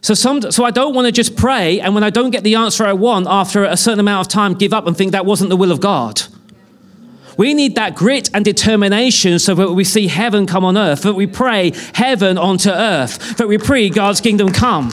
So, 0.00 0.14
some, 0.14 0.40
so 0.52 0.64
I 0.64 0.70
don't 0.70 0.94
want 0.94 1.06
to 1.06 1.12
just 1.12 1.36
pray, 1.36 1.80
and 1.80 1.94
when 1.94 2.04
I 2.04 2.10
don't 2.10 2.30
get 2.30 2.44
the 2.44 2.54
answer 2.54 2.84
I 2.84 2.92
want 2.92 3.26
after 3.28 3.64
a 3.64 3.76
certain 3.76 4.00
amount 4.00 4.26
of 4.26 4.32
time, 4.32 4.54
give 4.54 4.72
up 4.72 4.86
and 4.86 4.96
think 4.96 5.12
that 5.12 5.26
wasn't 5.26 5.50
the 5.50 5.56
will 5.56 5.72
of 5.72 5.80
God. 5.80 6.22
We 7.36 7.54
need 7.54 7.74
that 7.74 7.94
grit 7.94 8.30
and 8.32 8.44
determination 8.44 9.38
so 9.38 9.54
that 9.54 9.72
we 9.72 9.84
see 9.84 10.08
heaven 10.08 10.46
come 10.46 10.64
on 10.64 10.76
earth, 10.76 11.02
that 11.02 11.14
we 11.14 11.26
pray 11.26 11.72
heaven 11.94 12.38
onto 12.38 12.70
earth, 12.70 13.36
that 13.38 13.48
we 13.48 13.58
pray 13.58 13.88
God's 13.90 14.20
kingdom 14.20 14.52
come. 14.52 14.92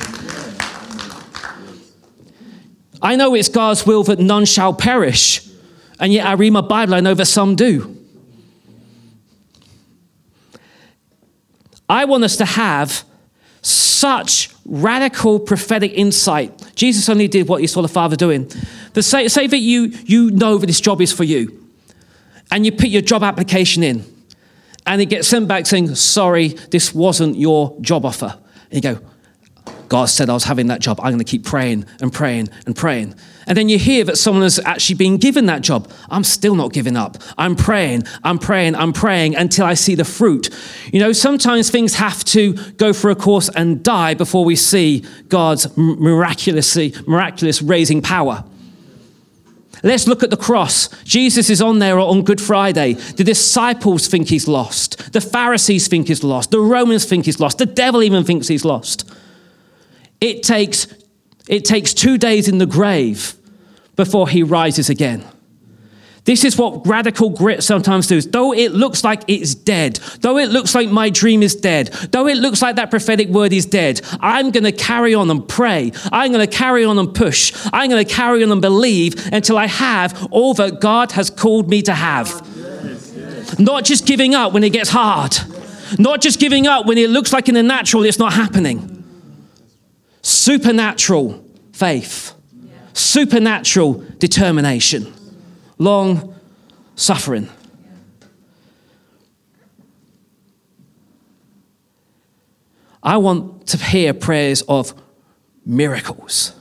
I 3.02 3.16
know 3.16 3.36
it's 3.36 3.50
God's 3.50 3.86
will 3.86 4.04
that 4.04 4.20
none 4.20 4.46
shall 4.46 4.74
perish, 4.74 5.48
and 6.00 6.12
yet 6.12 6.26
I 6.26 6.34
read 6.34 6.52
my 6.52 6.62
Bible, 6.62 6.96
I 6.96 7.00
know 7.00 7.14
that 7.14 7.26
some 7.26 7.56
do. 7.56 7.96
I 11.90 12.06
want 12.06 12.24
us 12.24 12.38
to 12.38 12.46
have 12.46 13.04
such 13.62 14.50
radical 14.66 15.40
prophetic 15.40 15.94
insight. 15.94 16.72
Jesus 16.76 17.10
only 17.10 17.28
did 17.28 17.48
what 17.48 17.62
he 17.62 17.68
saw 17.68 17.82
the 17.82 17.88
Father 17.88 18.16
doing. 18.16 18.52
The 18.94 19.04
say, 19.04 19.28
say 19.28 19.48
that 19.48 19.58
you, 19.58 19.92
you 20.06 20.32
know 20.32 20.58
that 20.58 20.68
this 20.68 20.82
job 20.82 21.02
is 21.02 21.12
for 21.12 21.24
you, 21.24 21.64
and 22.52 22.66
you 22.66 22.72
put 22.72 22.90
your 22.90 23.02
job 23.02 23.24
application 23.24 23.84
in, 23.84 24.04
and 24.86 25.02
it 25.02 25.08
gets 25.08 25.28
sent 25.28 25.48
back 25.48 25.66
saying, 25.66 25.96
Sorry, 25.96 26.50
this 26.50 26.94
wasn't 26.94 27.38
your 27.38 27.76
job 27.82 28.06
offer. 28.06 28.38
And 28.72 28.84
you 28.84 28.94
go, 28.94 29.00
God 29.90 30.06
said 30.06 30.30
I 30.30 30.34
was 30.34 30.44
having 30.44 30.68
that 30.68 30.82
job. 30.82 31.00
I'm 31.00 31.12
going 31.12 31.20
to 31.20 31.24
keep 31.24 31.46
praying 31.46 31.86
and 32.02 32.12
praying 32.12 32.50
and 32.66 32.76
praying. 32.76 33.16
And 33.48 33.58
then 33.58 33.70
you 33.70 33.78
hear 33.78 34.04
that 34.06 34.18
someone 34.18 34.44
has 34.44 34.60
actually 34.60 34.96
been 34.96 35.18
given 35.18 35.46
that 35.46 35.62
job. 35.62 35.92
I'm 36.10 36.24
still 36.24 36.56
not 36.56 36.74
giving 36.74 36.98
up. 36.98 37.18
I'm 37.38 37.56
praying, 37.56 38.04
I'm 38.24 38.40
praying, 38.40 38.76
I'm 38.76 38.94
praying 38.94 39.36
until 39.36 39.66
I 39.66 39.76
see 39.76 39.96
the 39.96 40.06
fruit. 40.06 40.50
You 40.92 41.00
know, 41.00 41.12
sometimes 41.12 41.70
things 41.70 41.96
have 41.96 42.24
to 42.26 42.54
go 42.74 42.94
for 42.94 43.10
a 43.12 43.16
course 43.16 43.50
and 43.50 43.84
die 43.84 44.14
before 44.16 44.46
we 44.46 44.56
see 44.56 45.06
God's 45.30 45.76
miraculously, 45.78 46.94
miraculous 47.08 47.62
raising 47.62 48.02
power. 48.02 48.44
Let's 49.84 50.08
look 50.08 50.24
at 50.24 50.32
the 50.32 50.38
cross. 50.38 50.88
Jesus 51.04 51.52
is 51.52 51.62
on 51.62 51.78
there 51.78 52.00
on 52.00 52.24
Good 52.24 52.42
Friday. 52.42 52.94
The 52.94 53.24
disciples 53.24 54.08
think 54.08 54.30
he's 54.30 54.48
lost. 54.48 55.14
The 55.14 55.22
Pharisees 55.22 55.88
think 55.88 56.08
he's 56.08 56.24
lost. 56.24 56.50
The 56.50 56.60
Romans 56.60 57.06
think 57.06 57.26
he's 57.26 57.40
lost. 57.40 57.60
The 57.60 57.68
devil 57.68 58.02
even 58.02 58.24
thinks 58.24 58.48
he's 58.48 58.66
lost. 58.66 59.08
It 60.22 60.44
takes, 60.44 60.88
it 61.48 61.66
takes 61.66 61.94
two 61.94 62.18
days 62.18 62.48
in 62.48 62.58
the 62.58 62.66
grave 62.66 63.36
before 63.96 64.28
he 64.28 64.44
rises 64.44 64.90
again. 64.90 65.24
This 66.26 66.44
is 66.44 66.58
what 66.58 66.88
radical 66.88 67.30
grit 67.30 67.64
sometimes 67.64 68.08
does. 68.08 68.28
Though 68.28 68.52
it 68.52 68.72
looks 68.72 69.04
like 69.04 69.22
it's 69.28 69.54
dead, 69.54 69.98
though 70.22 70.40
it 70.40 70.50
looks 70.50 70.74
like 70.74 70.90
my 70.90 71.12
dream 71.12 71.44
is 71.44 71.56
dead, 71.56 71.88
though 72.12 72.28
it 72.28 72.38
looks 72.38 72.64
like 72.64 72.78
that 72.78 72.90
prophetic 72.90 73.30
word 73.30 73.54
is 73.54 73.68
dead, 73.68 74.02
I'm 74.20 74.50
going 74.50 74.64
to 74.64 74.72
carry 74.72 75.14
on 75.14 75.30
and 75.30 75.48
pray. 75.48 75.92
I'm 76.12 76.32
going 76.32 76.46
to 76.46 76.52
carry 76.52 76.84
on 76.84 76.98
and 76.98 77.14
push. 77.14 77.54
I'm 77.72 77.92
going 77.92 78.04
to 78.04 78.12
carry 78.12 78.44
on 78.44 78.52
and 78.52 78.60
believe 78.62 79.32
until 79.32 79.60
I 79.60 79.68
have 79.68 80.28
all 80.32 80.56
that 80.56 80.82
God 80.82 81.12
has 81.12 81.30
called 81.30 81.70
me 81.70 81.84
to 81.84 81.94
have. 81.94 82.30
Not 83.60 83.86
just 83.86 84.08
giving 84.08 84.34
up 84.34 84.52
when 84.52 84.64
it 84.64 84.72
gets 84.72 84.90
hard, 84.90 85.38
not 86.00 86.22
just 86.22 86.40
giving 86.40 86.66
up 86.66 86.88
when 86.88 86.98
it 86.98 87.12
looks 87.12 87.34
like 87.34 87.48
in 87.50 87.54
the 87.54 87.62
natural 87.62 88.04
it's 88.04 88.18
not 88.18 88.34
happening 88.34 88.95
supernatural 90.26 91.46
faith, 91.72 92.34
supernatural 92.94 94.04
determination, 94.18 95.14
long 95.78 96.34
suffering. 96.96 97.48
I 103.04 103.18
want 103.18 103.68
to 103.68 103.78
hear 103.78 104.16
prayers 104.16 104.64
of 104.64 104.96
miracles. 105.64 106.54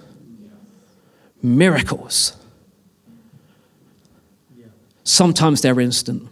Miracles. 1.42 2.36
Sometimes 5.04 5.62
they're 5.62 5.80
instant. 5.80 6.28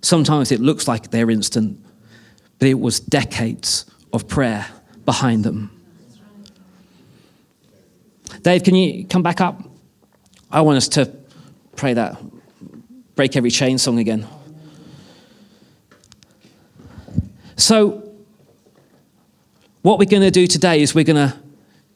Sometimes 0.00 0.50
it 0.50 0.60
looks 0.60 0.88
like 0.88 1.10
they're 1.10 1.30
instant, 1.30 1.78
but 2.58 2.68
it 2.68 2.80
was 2.80 2.98
decades 2.98 3.84
of 4.10 4.26
prayer 4.26 4.66
behind 5.04 5.44
them. 5.44 5.75
Dave, 8.42 8.62
can 8.62 8.74
you 8.74 9.06
come 9.06 9.22
back 9.22 9.40
up? 9.40 9.62
I 10.50 10.60
want 10.60 10.76
us 10.76 10.88
to 10.88 11.10
pray 11.74 11.94
that 11.94 12.16
break 13.16 13.34
every 13.34 13.50
chain 13.50 13.78
song 13.78 13.98
again. 13.98 14.26
So, 17.56 18.12
what 19.82 19.98
we're 19.98 20.04
going 20.04 20.22
to 20.22 20.30
do 20.30 20.46
today 20.46 20.82
is 20.82 20.94
we're 20.94 21.04
going 21.04 21.30
to 21.30 21.36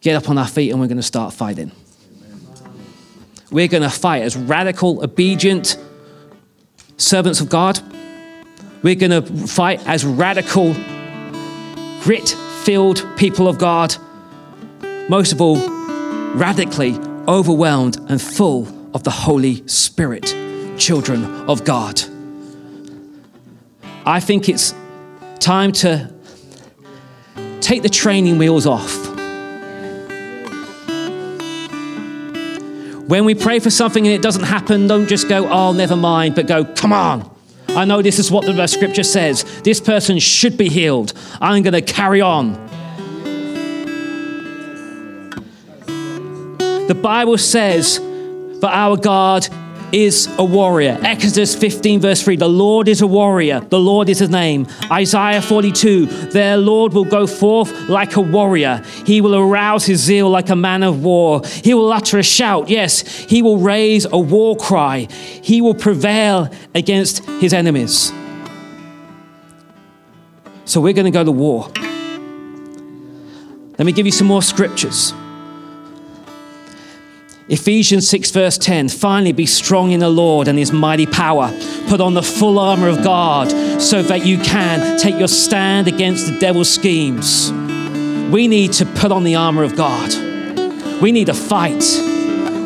get 0.00 0.16
up 0.16 0.30
on 0.30 0.38
our 0.38 0.48
feet 0.48 0.70
and 0.70 0.80
we're 0.80 0.86
going 0.86 0.96
to 0.96 1.02
start 1.02 1.34
fighting. 1.34 1.70
We're 3.50 3.68
going 3.68 3.82
to 3.82 3.90
fight 3.90 4.22
as 4.22 4.36
radical, 4.36 5.04
obedient 5.04 5.76
servants 6.96 7.40
of 7.40 7.50
God. 7.50 7.80
We're 8.82 8.94
going 8.94 9.10
to 9.10 9.22
fight 9.46 9.86
as 9.86 10.04
radical, 10.04 10.74
grit 12.02 12.28
filled 12.62 13.06
people 13.16 13.48
of 13.48 13.58
God. 13.58 13.94
Most 15.08 15.32
of 15.32 15.40
all, 15.40 15.79
radically 16.34 16.96
overwhelmed 17.28 17.98
and 18.08 18.20
full 18.20 18.68
of 18.94 19.04
the 19.04 19.10
Holy 19.10 19.66
Spirit, 19.66 20.34
children 20.78 21.24
of 21.48 21.64
God. 21.64 22.00
I 24.06 24.20
think 24.20 24.48
it's 24.48 24.74
time 25.38 25.72
to 25.72 26.12
take 27.60 27.82
the 27.82 27.88
training 27.88 28.38
wheels 28.38 28.66
off. 28.66 29.08
When 33.08 33.24
we 33.24 33.34
pray 33.34 33.58
for 33.58 33.70
something 33.70 34.06
and 34.06 34.14
it 34.14 34.22
doesn't 34.22 34.44
happen, 34.44 34.86
don't 34.86 35.08
just 35.08 35.28
go, 35.28 35.48
oh, 35.48 35.72
never 35.72 35.96
mind, 35.96 36.36
but 36.36 36.46
go, 36.46 36.64
come 36.64 36.92
on. 36.92 37.28
I 37.70 37.84
know 37.84 38.02
this 38.02 38.20
is 38.20 38.30
what 38.30 38.46
the 38.46 38.66
scripture 38.66 39.02
says. 39.02 39.44
This 39.62 39.80
person 39.80 40.18
should 40.20 40.56
be 40.56 40.68
healed. 40.68 41.12
I'm 41.40 41.62
going 41.62 41.72
to 41.72 41.82
carry 41.82 42.20
on. 42.20 42.69
The 46.90 46.96
Bible 46.96 47.38
says 47.38 48.00
that 48.00 48.70
our 48.72 48.96
God 48.96 49.46
is 49.92 50.28
a 50.38 50.44
warrior. 50.44 50.98
Exodus 51.04 51.54
15, 51.54 52.00
verse 52.00 52.20
3 52.20 52.34
The 52.34 52.48
Lord 52.48 52.88
is 52.88 53.00
a 53.00 53.06
warrior, 53.06 53.60
the 53.60 53.78
Lord 53.78 54.08
is 54.08 54.18
his 54.18 54.28
name. 54.28 54.66
Isaiah 54.90 55.40
42 55.40 56.06
Their 56.06 56.56
Lord 56.56 56.92
will 56.92 57.04
go 57.04 57.28
forth 57.28 57.88
like 57.88 58.16
a 58.16 58.20
warrior. 58.20 58.82
He 59.06 59.20
will 59.20 59.36
arouse 59.36 59.86
his 59.86 60.00
zeal 60.00 60.28
like 60.30 60.48
a 60.48 60.56
man 60.56 60.82
of 60.82 61.04
war. 61.04 61.42
He 61.62 61.74
will 61.74 61.92
utter 61.92 62.18
a 62.18 62.24
shout. 62.24 62.68
Yes, 62.68 63.06
he 63.06 63.40
will 63.40 63.58
raise 63.58 64.04
a 64.06 64.18
war 64.18 64.56
cry. 64.56 65.06
He 65.44 65.60
will 65.60 65.74
prevail 65.74 66.50
against 66.74 67.24
his 67.24 67.52
enemies. 67.52 68.12
So 70.64 70.80
we're 70.80 70.94
going 70.94 71.04
to 71.04 71.12
go 71.12 71.22
to 71.22 71.30
war. 71.30 71.70
Let 73.78 73.86
me 73.86 73.92
give 73.92 74.06
you 74.06 74.12
some 74.12 74.26
more 74.26 74.42
scriptures. 74.42 75.14
Ephesians 77.50 78.08
6, 78.08 78.30
verse 78.30 78.56
10 78.58 78.88
finally 78.90 79.32
be 79.32 79.44
strong 79.44 79.90
in 79.90 79.98
the 79.98 80.08
Lord 80.08 80.46
and 80.46 80.56
his 80.56 80.70
mighty 80.70 81.04
power. 81.04 81.50
Put 81.88 82.00
on 82.00 82.14
the 82.14 82.22
full 82.22 82.60
armor 82.60 82.86
of 82.86 83.02
God 83.02 83.50
so 83.82 84.02
that 84.04 84.24
you 84.24 84.38
can 84.38 84.96
take 85.00 85.18
your 85.18 85.26
stand 85.26 85.88
against 85.88 86.26
the 86.26 86.38
devil's 86.38 86.72
schemes. 86.72 87.50
We 88.30 88.46
need 88.46 88.72
to 88.74 88.86
put 88.86 89.10
on 89.10 89.24
the 89.24 89.34
armor 89.34 89.64
of 89.64 89.74
God. 89.74 90.14
We 91.02 91.10
need 91.10 91.26
to 91.26 91.34
fight. 91.34 91.82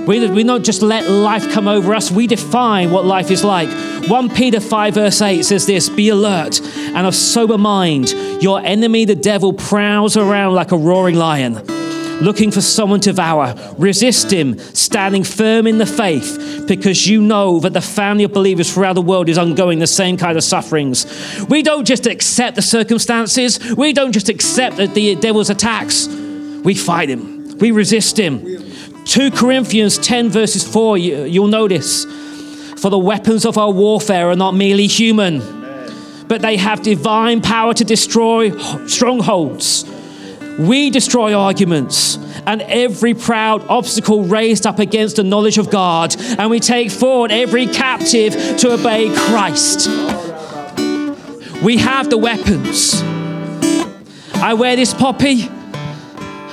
We, 0.06 0.28
we 0.28 0.44
don't 0.44 0.62
just 0.62 0.82
let 0.82 1.08
life 1.08 1.50
come 1.50 1.66
over 1.66 1.94
us, 1.94 2.10
we 2.10 2.26
define 2.26 2.90
what 2.90 3.06
life 3.06 3.30
is 3.30 3.42
like. 3.42 3.70
1 4.06 4.34
Peter 4.34 4.60
5, 4.60 4.92
verse 4.92 5.22
8 5.22 5.42
says 5.44 5.64
this 5.64 5.88
Be 5.88 6.10
alert 6.10 6.60
and 6.60 7.06
of 7.06 7.14
sober 7.14 7.56
mind. 7.56 8.10
Your 8.42 8.60
enemy, 8.60 9.06
the 9.06 9.14
devil, 9.14 9.54
prowls 9.54 10.18
around 10.18 10.52
like 10.52 10.72
a 10.72 10.76
roaring 10.76 11.16
lion 11.16 11.73
looking 12.20 12.50
for 12.50 12.60
someone 12.60 13.00
to 13.00 13.10
devour. 13.10 13.54
Resist 13.78 14.32
him, 14.32 14.58
standing 14.58 15.24
firm 15.24 15.66
in 15.66 15.78
the 15.78 15.86
faith, 15.86 16.64
because 16.66 17.06
you 17.06 17.22
know 17.22 17.60
that 17.60 17.72
the 17.72 17.80
family 17.80 18.24
of 18.24 18.32
believers 18.32 18.72
throughout 18.72 18.94
the 18.94 19.02
world 19.02 19.28
is 19.28 19.38
undergoing 19.38 19.78
the 19.78 19.86
same 19.86 20.16
kind 20.16 20.36
of 20.36 20.44
sufferings. 20.44 21.06
We 21.48 21.62
don't 21.62 21.84
just 21.84 22.06
accept 22.06 22.56
the 22.56 22.62
circumstances, 22.62 23.60
we 23.76 23.92
don't 23.92 24.12
just 24.12 24.28
accept 24.28 24.76
that 24.76 24.94
the 24.94 25.14
devil's 25.16 25.50
attacks, 25.50 26.08
we 26.08 26.74
fight 26.74 27.08
him, 27.08 27.58
we 27.58 27.70
resist 27.70 28.18
him. 28.18 28.42
2 29.04 29.30
Corinthians 29.30 29.98
10, 29.98 30.30
verses 30.30 30.66
4, 30.66 30.98
you'll 30.98 31.46
notice. 31.46 32.04
For 32.80 32.90
the 32.90 32.98
weapons 32.98 33.46
of 33.46 33.56
our 33.56 33.70
warfare 33.70 34.28
are 34.28 34.36
not 34.36 34.54
merely 34.54 34.86
human, 34.86 35.38
but 36.26 36.42
they 36.42 36.56
have 36.56 36.82
divine 36.82 37.40
power 37.40 37.74
to 37.74 37.84
destroy 37.84 38.50
strongholds 38.86 39.84
we 40.58 40.90
destroy 40.90 41.34
arguments 41.34 42.16
and 42.46 42.62
every 42.62 43.14
proud 43.14 43.66
obstacle 43.68 44.24
raised 44.24 44.66
up 44.66 44.78
against 44.78 45.16
the 45.16 45.24
knowledge 45.24 45.58
of 45.58 45.70
God, 45.70 46.14
and 46.38 46.50
we 46.50 46.60
take 46.60 46.90
forward 46.90 47.32
every 47.32 47.66
captive 47.66 48.34
to 48.58 48.72
obey 48.72 49.14
Christ. 49.14 49.88
We 51.62 51.78
have 51.78 52.10
the 52.10 52.18
weapons. 52.18 53.00
I 54.34 54.54
wear 54.54 54.76
this 54.76 54.92
poppy, 54.92 55.48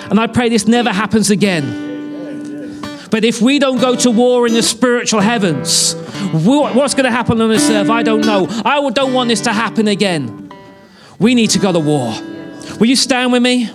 and 0.09 0.19
I 0.19 0.27
pray 0.27 0.49
this 0.49 0.67
never 0.67 0.91
happens 0.91 1.29
again. 1.29 2.79
But 3.11 3.25
if 3.25 3.41
we 3.41 3.59
don't 3.59 3.81
go 3.81 3.95
to 3.97 4.09
war 4.09 4.47
in 4.47 4.53
the 4.53 4.63
spiritual 4.63 5.19
heavens, 5.19 5.93
what's 6.31 6.93
going 6.93 7.03
to 7.03 7.11
happen 7.11 7.41
on 7.41 7.49
this 7.49 7.69
earth? 7.69 7.89
I 7.89 8.03
don't 8.03 8.21
know. 8.21 8.47
I 8.63 8.89
don't 8.89 9.13
want 9.13 9.27
this 9.27 9.41
to 9.41 9.51
happen 9.51 9.89
again. 9.89 10.49
We 11.19 11.35
need 11.35 11.49
to 11.49 11.59
go 11.59 11.73
to 11.73 11.79
war. 11.79 12.15
Will 12.79 12.87
you 12.87 12.95
stand 12.95 13.33
with 13.33 13.43
me? 13.43 13.69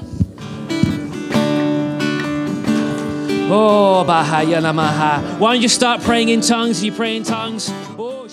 Oh, 3.49 4.05
Bahaya 4.05 4.61
Namaha. 4.61 5.39
Why 5.39 5.55
don't 5.55 5.63
you 5.63 5.69
start 5.69 6.01
praying 6.01 6.31
in 6.31 6.41
tongues? 6.41 6.83
You 6.83 6.91
pray 6.91 7.17
in 7.17 7.23
tongues? 7.23 7.71
Oh, 7.97 8.27